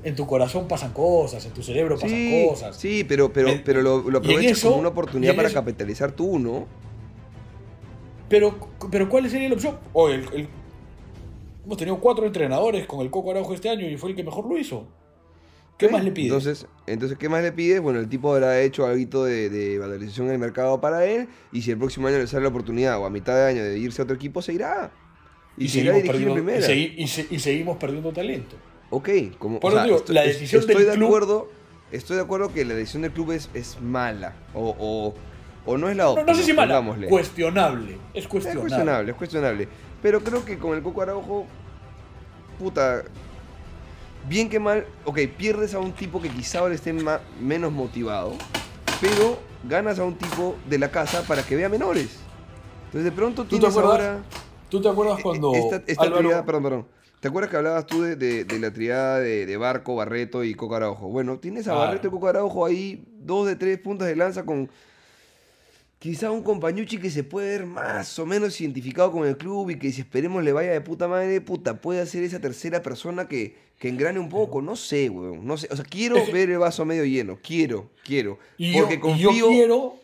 [0.03, 2.75] En tu corazón pasan cosas, en tu cerebro pasan Sí, cosas.
[2.77, 6.11] sí, pero, pero, En- pero lo, lo aprovechas eso- como una oportunidad para eso- capitalizar
[6.11, 6.67] tú, ¿no?
[8.29, 8.55] Pero,
[8.91, 9.77] pero ¿cuál sería la opción?
[9.93, 10.47] O el- el-
[11.65, 14.45] hemos tenido cuatro entrenadores con el Coco Araujo este año y fue el que mejor
[14.47, 14.85] lo hizo.
[15.77, 16.27] ¿Qué más le pides?
[16.31, 17.79] Entonces, entonces, ¿qué más le pides?
[17.81, 21.61] Bueno, el tipo habrá hecho algo de, de valorización en el mercado para él y
[21.61, 24.01] si el próximo año le sale la oportunidad o a mitad de año de irse
[24.01, 24.91] a otro equipo, se irá.
[25.55, 26.65] Y, se irá perdiendo, y, primera.
[26.67, 28.55] segui- y se- y seguimos perdiendo talento.
[28.89, 31.49] Ok, como, Por o sea, digo, estoy, la es- decisión estoy del de club- acuerdo,
[31.91, 35.13] estoy de acuerdo que la decisión del club es, es mala o, o,
[35.71, 36.31] o no es la No, óptima.
[36.31, 37.97] no sé si mala, cuestionable.
[38.13, 38.61] Es Es cuestionable.
[38.61, 39.67] cuestionable, es cuestionable.
[40.01, 41.45] Pero creo que con el Coco Araujo,
[42.59, 43.03] puta,
[44.27, 46.93] bien que mal, ok, pierdes a un tipo que quizá ahora esté
[47.41, 48.33] menos motivado,
[49.01, 52.19] pero ganas a un tipo de la casa para que vea menores.
[52.85, 54.23] Entonces de pronto ¿Tú te acuerdas ahora...
[54.69, 56.87] ¿Tú te acuerdas cuando Esta, esta Álvaro- triada- perdón, perdón.
[57.19, 60.53] ¿Te acuerdas que hablabas tú de, de- de la triada de, de Barco, Barreto y
[60.53, 61.07] Coco Araujo?
[61.07, 61.73] Bueno, tienes a.
[61.73, 64.69] Barreto y Coco Araujo ahí, dos de tres puntas de lanza con
[65.99, 69.79] quizá un compañuchi que se puede ver más o menos identificado con el club y
[69.79, 73.55] que si esperemos le vaya de puta madre, puta, puede ser esa tercera persona que,
[73.79, 74.61] que engrane un poco.
[74.61, 75.45] No sé, weón.
[75.45, 75.67] No sé.
[75.71, 77.39] O sea, quiero Es ver el vaso medio lleno.
[77.41, 78.37] Quiero, quiero.
[78.57, 79.31] Y yo, porque y confío.
[79.33, 79.95] yo quiero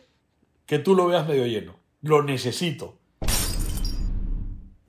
[0.66, 1.76] que tú lo veas medio lleno.
[2.02, 2.98] Lo necesito.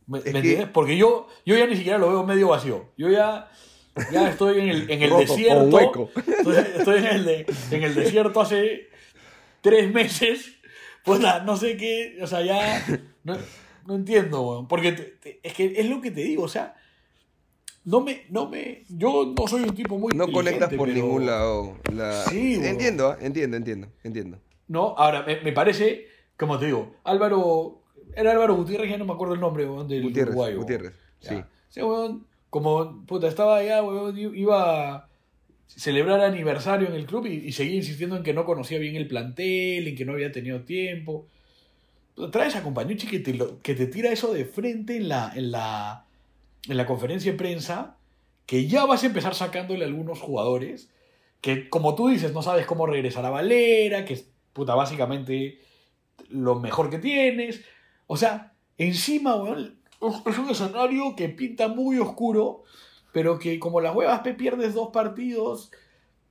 [0.08, 0.70] ¿Me, Es me que- entiendes?
[0.70, 2.90] Porque yo, yo ya ni siquiera lo veo medio vacío.
[2.98, 3.50] Yo ya,
[4.12, 6.10] ya estoy en el, en el Roto, desierto.
[6.28, 8.88] Estoy, estoy en, el de- en el desierto hace
[9.62, 10.52] tres meses.
[11.06, 12.18] Puta, no sé qué.
[12.22, 12.86] O sea, ya.
[13.24, 13.38] No,
[13.88, 14.68] no entiendo, weón.
[14.68, 16.44] Porque te- te- es que es lo que te digo.
[16.44, 16.76] O sea,
[17.84, 18.24] no me.
[18.30, 20.14] No me yo no soy un tipo muy.
[20.16, 21.78] No conectas por pero- ningún lado.
[21.94, 23.18] la- Sí, entiendo, ¿ah?
[23.22, 24.40] entiendo, entiendo, entiendo.
[24.68, 24.96] ¿no?
[24.98, 27.84] Ahora, me, me parece, como te digo, Álvaro,
[28.16, 30.58] era Álvaro Gutiérrez, ya no me acuerdo el nombre, weón, del Gutiérrez, uruguayo.
[30.58, 31.36] Gutiérrez, sí.
[31.70, 35.10] Ese weón, como, puta, estaba allá, weón, iba a
[35.68, 39.08] celebrar aniversario en el club y, y seguía insistiendo en que no conocía bien el
[39.08, 41.28] plantel, en que no había tenido tiempo.
[42.32, 46.06] Traes a Compañucci que te, que te tira eso de frente en la, en la,
[46.68, 47.98] en la conferencia de prensa,
[48.46, 50.90] que ya vas a empezar sacándole a algunos jugadores,
[51.42, 55.60] que como tú dices, no sabes cómo regresar a Valera, que es puta, básicamente
[56.30, 57.62] lo mejor que tienes.
[58.08, 59.78] O sea, encima, weón,
[60.26, 62.64] es un escenario que pinta muy oscuro,
[63.16, 65.72] pero que como las huevas pe pierdes dos partidos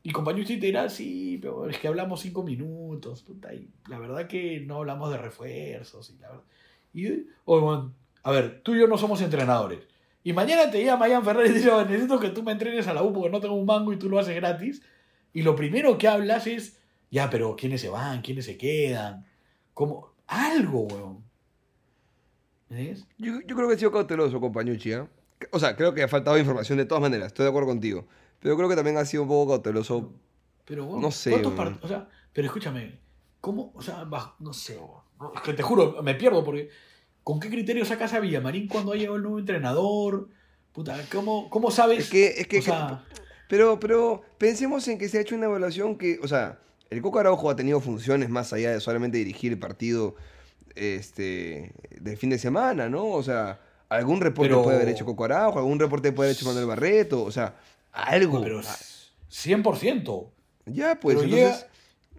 [0.03, 3.25] y compañeros te dirá, sí, pero es que hablamos cinco minutos,
[3.89, 6.11] la verdad que no hablamos de refuerzos.
[6.11, 6.45] Y la verdad.
[6.93, 9.79] Y, weón, a ver, tú y yo no somos entrenadores.
[10.23, 12.93] Y mañana te llama Ian Ferrer y dice, "Oye, necesito que tú me entrenes a
[12.93, 14.83] la U porque no tengo un mango y tú lo haces gratis.
[15.33, 18.21] Y lo primero que hablas es, ya, pero ¿quiénes se van?
[18.21, 19.25] ¿Quiénes se quedan?
[19.73, 20.13] ¿Cómo?
[20.27, 21.25] Algo, weón.
[22.69, 23.07] ¿Entiendes?
[23.17, 25.09] Yo, yo creo que ha sido cauteloso, compañucci, ¿ah?
[25.51, 28.07] O sea, creo que ha faltado información de todas maneras, estoy de acuerdo contigo.
[28.41, 30.13] Pero creo que también ha sido un poco cauteloso
[30.65, 31.75] Pero, weón, No sé, ¿cuántos weón.
[31.75, 32.99] part- O sea, pero escúchame,
[33.41, 33.73] ¿cómo?
[33.75, 34.07] O sea,
[34.39, 34.79] no sé,
[35.35, 36.69] Es que te juro, me pierdo porque.
[37.23, 40.29] ¿Con qué criterio sacas a Villamarín cuando ha llegado el nuevo entrenador?
[40.75, 42.01] Puta, ¿cómo, cómo sabes?
[42.01, 43.03] Es que, es que, o sea,
[43.49, 46.59] pero, pero pensemos en que se ha hecho una evaluación que, o sea,
[46.91, 50.17] el Coco Araujo ha tenido funciones más allá de solamente dirigir el partido
[50.75, 53.07] este, del fin de semana, ¿no?
[53.07, 53.61] O sea,
[53.97, 57.23] algún reporte Pero- puede haber hecho Coco Araujo, algún reporte puede haber hecho Manuel Barreto,
[57.25, 57.55] o sea,
[57.93, 58.41] algo.
[58.43, 60.31] pero es 100%.
[60.67, 61.67] Ya, pues Pero entonces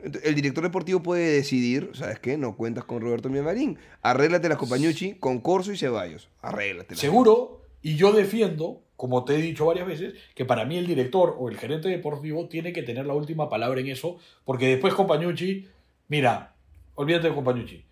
[0.03, 2.37] ent- el director deportivo puede decidir, ¿sabes qué?
[2.37, 3.77] No cuentas con Roberto Miamarín.
[4.01, 6.29] Arréglate las Compañucci con Corso y Ceballos.
[6.41, 6.99] Arréglatelas.
[6.99, 11.35] Seguro, y yo defiendo, como te he dicho varias veces, que para mí el director
[11.39, 15.67] o el gerente deportivo tiene que tener la última palabra en eso, porque después Compañucci,
[16.07, 16.53] mira,
[16.95, 17.83] olvídate de Compañucci.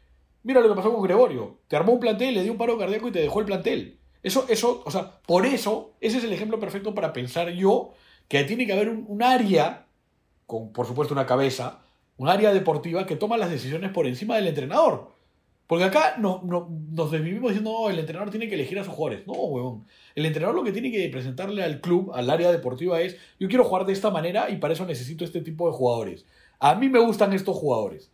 [0.44, 1.60] Mira lo que pasó con Gregorio.
[1.68, 4.00] Te armó un plantel, le dio un paro cardíaco y te dejó el plantel.
[4.22, 7.94] Eso, eso, o sea, por eso, ese es el ejemplo perfecto para pensar yo
[8.28, 9.88] que tiene que haber un, un área,
[10.46, 11.80] con por supuesto una cabeza,
[12.18, 15.12] un área deportiva que toma las decisiones por encima del entrenador.
[15.68, 18.94] Porque acá no, no- nos desvivimos diciendo, no, el entrenador tiene que elegir a sus
[18.94, 19.26] jugadores.
[19.26, 19.86] No, huevón.
[20.14, 23.64] El entrenador lo que tiene que presentarle al club, al área deportiva, es, yo quiero
[23.64, 26.26] jugar de esta manera y para eso necesito este tipo de jugadores.
[26.60, 28.12] A mí me gustan estos jugadores.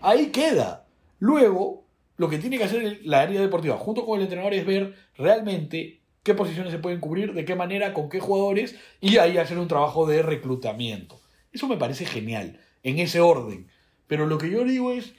[0.00, 0.83] Ahí queda.
[1.18, 1.84] Luego,
[2.16, 6.00] lo que tiene que hacer la área deportiva junto con el entrenador es ver realmente
[6.22, 9.68] qué posiciones se pueden cubrir, de qué manera, con qué jugadores y ahí hacer un
[9.68, 11.20] trabajo de reclutamiento.
[11.52, 13.68] Eso me parece genial, en ese orden.
[14.06, 15.14] Pero lo que yo digo es,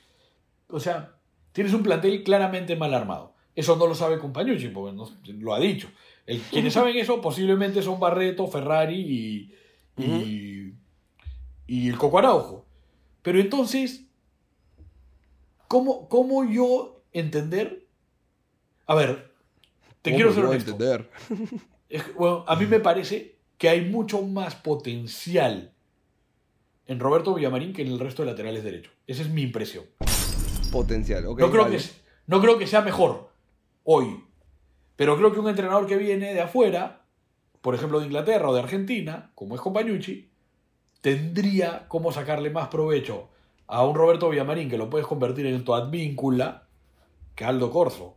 [0.69, 1.15] o sea,
[1.51, 3.33] tienes un plantel claramente mal armado.
[3.55, 5.89] Eso no lo sabe Compañucci, porque no- lo ha dicho.
[6.25, 9.53] El- quienes saben eso posiblemente son Barreto, Ferrari y,
[10.03, 10.73] y,
[11.67, 12.65] y el Coco Araujo.
[13.21, 14.04] Pero entonces,
[15.67, 17.87] ¿cómo, ¿cómo yo entender?
[18.87, 19.31] A ver,
[20.01, 20.71] te ¿Cómo quiero ser honesto.
[20.71, 21.09] entender?
[22.17, 25.71] Bueno, a mí me parece que hay mucho más potencial
[26.87, 28.93] en Roberto Villamarín que en el resto de laterales derechos.
[29.07, 29.85] Esa es mi impresión.
[30.71, 31.39] Potencial, ok.
[31.39, 31.77] no, creo vale.
[31.77, 31.83] que,
[32.27, 33.29] no creo que sea mejor
[33.83, 34.23] hoy.
[34.95, 37.05] Pero creo que un entrenador que viene de afuera,
[37.61, 40.29] por ejemplo de Inglaterra o de Argentina, como es Compañucci,
[41.01, 43.29] tendría cómo sacarle más provecho
[43.67, 46.63] a un Roberto Villamarín que lo puedes convertir en tu advíncula
[47.35, 48.15] que Aldo Corso.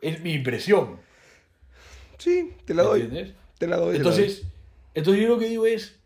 [0.00, 0.98] Es mi impresión.
[2.18, 3.00] Sí, te la ¿me doy.
[3.02, 3.34] entiendes?
[3.58, 3.92] Te la doy.
[3.92, 4.42] la Entonces,
[4.94, 5.98] entonces yo lo que digo es,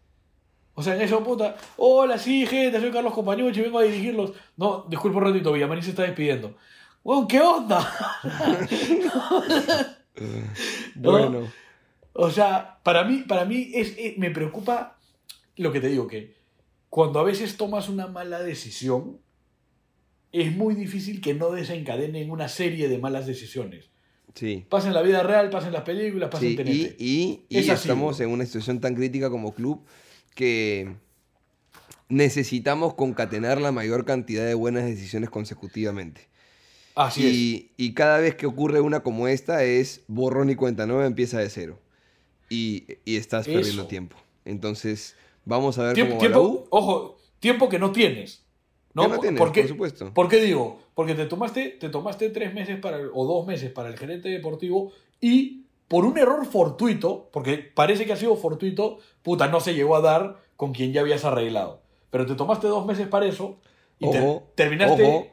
[0.74, 4.32] o sea, en eso puta, hola, sí, gente, soy Carlos Compañucci, vengo a dirigirlos.
[4.56, 6.56] No, disculpa un ratito, Villamarín se está despidiendo.
[7.02, 7.80] Weón, ¿qué onda?
[10.96, 11.50] Bueno.
[12.12, 14.98] O sea, para mí, para mí es, es- me preocupa
[15.56, 16.34] lo que te digo, que
[16.90, 19.18] cuando a veces tomas una mala decisión,
[20.32, 23.86] es muy difícil que no desencadenen una serie de malas decisiones.
[24.34, 24.64] Sí.
[24.68, 26.68] Pasa en la vida real, pasa en las películas, pasa Sí, en TNT.
[26.68, 29.84] y, y- y Es estamos en una situación tan crítica como club
[30.36, 30.94] que
[32.08, 36.28] necesitamos concatenar la mayor cantidad de buenas decisiones consecutivamente.
[36.94, 37.32] Así es.
[37.34, 41.38] Y, y cada vez que ocurre una como esta es borrón y cuenta nueva, empieza
[41.38, 41.78] de cero.
[42.48, 43.56] Y, y estás Eso.
[43.56, 44.16] perdiendo tiempo.
[44.44, 45.14] Entonces,
[45.44, 48.44] vamos a ver Tiempo, cómo tiempo- ojo, tiempo que no tienes.
[48.92, 49.06] ¿no?
[49.06, 49.60] No tienes, ¿Por qué?
[49.62, 50.12] por supuesto.
[50.12, 50.80] ¿Por qué digo?
[50.94, 54.28] Porque te tomaste, te tomaste tres meses para, el- o dos meses para el gerente
[54.28, 59.74] deportivo y por un error fortuito, porque parece que ha sido fortuito, puta, no se
[59.74, 61.82] llegó a dar con quien ya habías arreglado.
[62.10, 63.58] Pero te tomaste dos meses para eso
[64.00, 65.04] y te- terminaste.
[65.04, 65.26] ojo,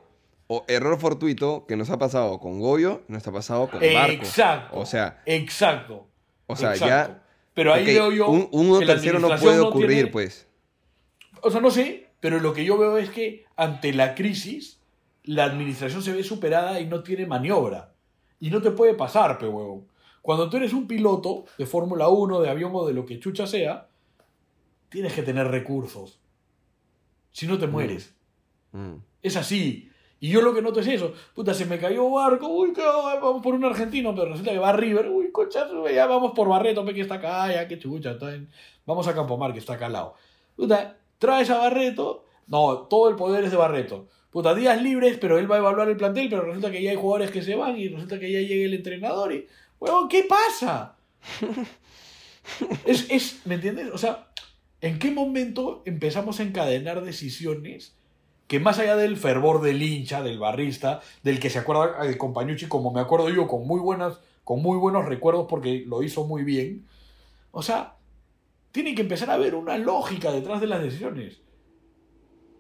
[0.48, 4.14] o error fortuito que nos ha pasado con Goyo, nos ha pasado con Barco.
[4.14, 4.80] Exacto.
[4.80, 6.06] O sea, Exacto.
[6.46, 6.88] o sea exacto.
[6.88, 7.24] ya
[7.58, 8.28] Pero ahí Ok, veo yo.
[8.30, 10.48] un, uno que la tercero no puede ocurrir, tiene- pues.
[11.42, 14.80] O sea, no sé, pero lo que yo veo es que ante la crisis,
[15.24, 17.96] la administración se ve superada y no tiene maniobra.
[18.40, 19.88] Y no te puede pasar, pe huevón.
[20.22, 23.48] Cuando tú eres un piloto de Fórmula 1, de avión o de lo que chucha
[23.48, 23.90] sea,
[24.90, 26.20] tienes que tener recursos.
[27.32, 28.14] Si no te mueres.
[28.72, 28.98] Mm.
[29.24, 29.90] Es así.
[30.20, 31.14] Y yo lo que noto es eso.
[31.36, 32.48] Puta, se me cayó barco.
[32.48, 35.10] Uy, qué, vamos por un argentino, pero resulta que va River.
[35.10, 38.12] Uy, cochazo, ya vamos por Barreto, que está acá, ya, qué chucha.
[38.12, 38.50] está en-
[38.86, 40.16] Vamos a Campomar, que está acá al lado.
[40.56, 42.26] Puta, traes a Barreto.
[42.48, 44.08] No, todo el poder es de Barreto.
[44.32, 46.98] Puta, días libres, pero él va a evaluar el plantel, pero resulta que ya hay
[46.98, 49.48] jugadores que se van y resulta que ya llega el entrenador y...
[49.80, 50.96] Huevón, ¿qué pasa?
[52.86, 53.90] es, es, ¿me entiendes?
[53.94, 54.28] O sea,
[54.82, 57.96] ¿en qué momento empezamos a encadenar decisiones
[58.48, 62.68] que más allá del fervor del hincha, del barrista, del que se acuerda de Compañucci,
[62.68, 66.44] como me acuerdo yo, con muy, buenas, con muy buenos recuerdos porque lo hizo muy
[66.44, 66.86] bien,
[67.52, 67.96] o sea,
[68.72, 71.40] tiene que empezar a haber una lógica detrás de las decisiones.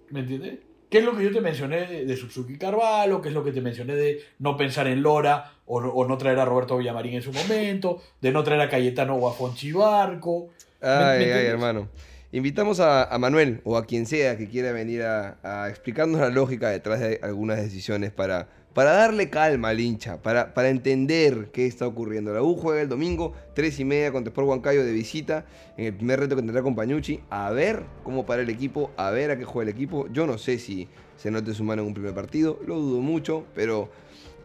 [0.10, 0.60] ¿Me entiendes?
[0.90, 3.22] ¿Qué es lo que yo te mencioné de, de Suzuki Carvalho?
[3.22, 6.18] ¿Qué es lo que te mencioné de no pensar en Lora o, no- o no
[6.18, 8.02] traer a Roberto Villamarín en su momento?
[8.22, 10.48] De no traer a Cayetano o a Fonchi Barco.
[10.82, 11.90] ¿Me- Ay, me ay, hermano.
[12.34, 16.70] Invitamos a, Manuel o a quien sea que quiera venir a, a explicarnos la lógica
[16.70, 21.88] detrás de algunas decisiones para, para darle calma al hincha, para, para entender qué está
[21.88, 22.34] ocurriendo.
[22.34, 25.46] La U juega el domingo, 3 y media contra Sport Huancayo de visita,
[25.78, 29.10] en el primer reto que tendrá con Pañucci, a ver cómo para el equipo, a
[29.10, 30.08] ver a qué juega el equipo.
[30.12, 33.46] Yo no sé si se note su mano en un primer partido, lo dudo mucho,
[33.56, 33.90] pero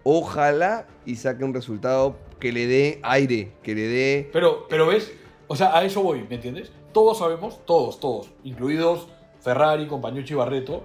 [0.05, 4.31] ojalá y saque un resultado que le dé aire, que le dé...
[4.33, 5.13] Pero, pero ves,
[5.49, 6.71] o sea, a eso voy, ¿me entiendes?
[6.93, 9.09] Todos sabemos, todos, todos, incluidos
[9.41, 10.83] Ferrari, Compañucci y Barreto,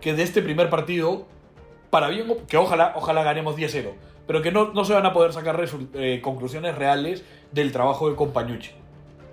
[0.00, 1.26] que de este primer partido,
[1.90, 3.92] para bien, que ojalá, ojalá ganemos 10-0,
[4.26, 5.62] pero que no, no se van a poder sacar
[5.94, 8.70] eh, conclusiones reales del trabajo de Compañucci.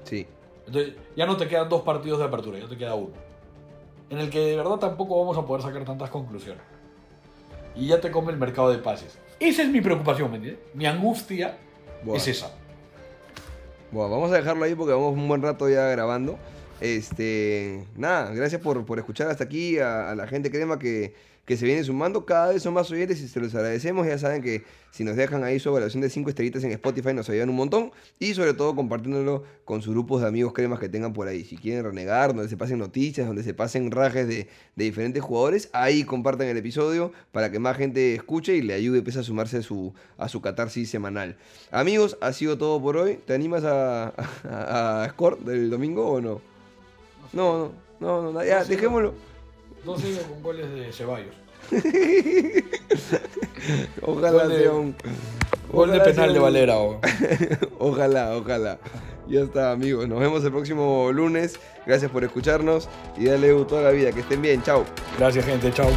[0.04, 0.28] Sí,
[0.66, 3.14] Entonces, ya no te quedan dos partidos de apertura, ya te queda uno.
[4.10, 6.64] En el que de verdad tampoco vamos a poder sacar tantas conclusiones.
[7.76, 9.20] Y ya te come el mercado de pases.
[9.40, 10.64] Esa es mi preocupación, ¿me entiendes?
[10.74, 11.58] Mi angustia
[12.14, 12.56] es esa.
[13.92, 16.38] Bueno, vamos a dejarlo ahí porque vamos un buen rato ya grabando.
[16.82, 21.14] Este, nada, gracias por, por escuchar hasta aquí a, a la gente crema que,
[21.48, 22.26] que se viene sumando.
[22.26, 24.06] Cada vez son más oyentes y se los agradecemos.
[24.06, 27.30] Ya saben que si nos dejan ahí su evaluación de 5 estrellitas en Spotify nos
[27.30, 27.92] ayudan un montón.
[28.20, 31.46] Y sobre todo compartiéndolo con sus grupos de amigos cremas que tengan por ahí.
[31.46, 35.70] Si quieren renegar, donde se pasen noticias, donde se pasen rajes de, de diferentes jugadores,
[35.72, 39.60] ahí compartan el episodio para que más gente escuche y le ayude pues, a sumarse
[39.60, 41.38] a su, a su catarsis semanal.
[41.72, 43.20] Amigos, ha sido todo por hoy.
[43.26, 44.10] ¿Te animas a,
[44.44, 46.42] a, a Score del domingo o no?
[47.32, 47.72] No,
[48.02, 49.37] no, no, no, ya, dejémoslo.
[49.86, 51.36] No sigue con goles de Ceballos.
[54.02, 54.96] Ojalá Gol de- sea un.
[55.72, 56.78] Gol de penal de Valera.
[56.78, 57.00] o-
[57.80, 58.80] Ojalá, ojalá.
[59.28, 60.08] Ya está, amigos.
[60.08, 61.60] Nos vemos el próximo lunes.
[61.86, 62.88] Gracias por escucharnos.
[63.18, 64.12] Y dale toda la vida.
[64.12, 64.64] Que estén bien.
[64.64, 64.86] Chao.
[65.18, 65.72] Gracias, gente.
[65.74, 65.90] Chao.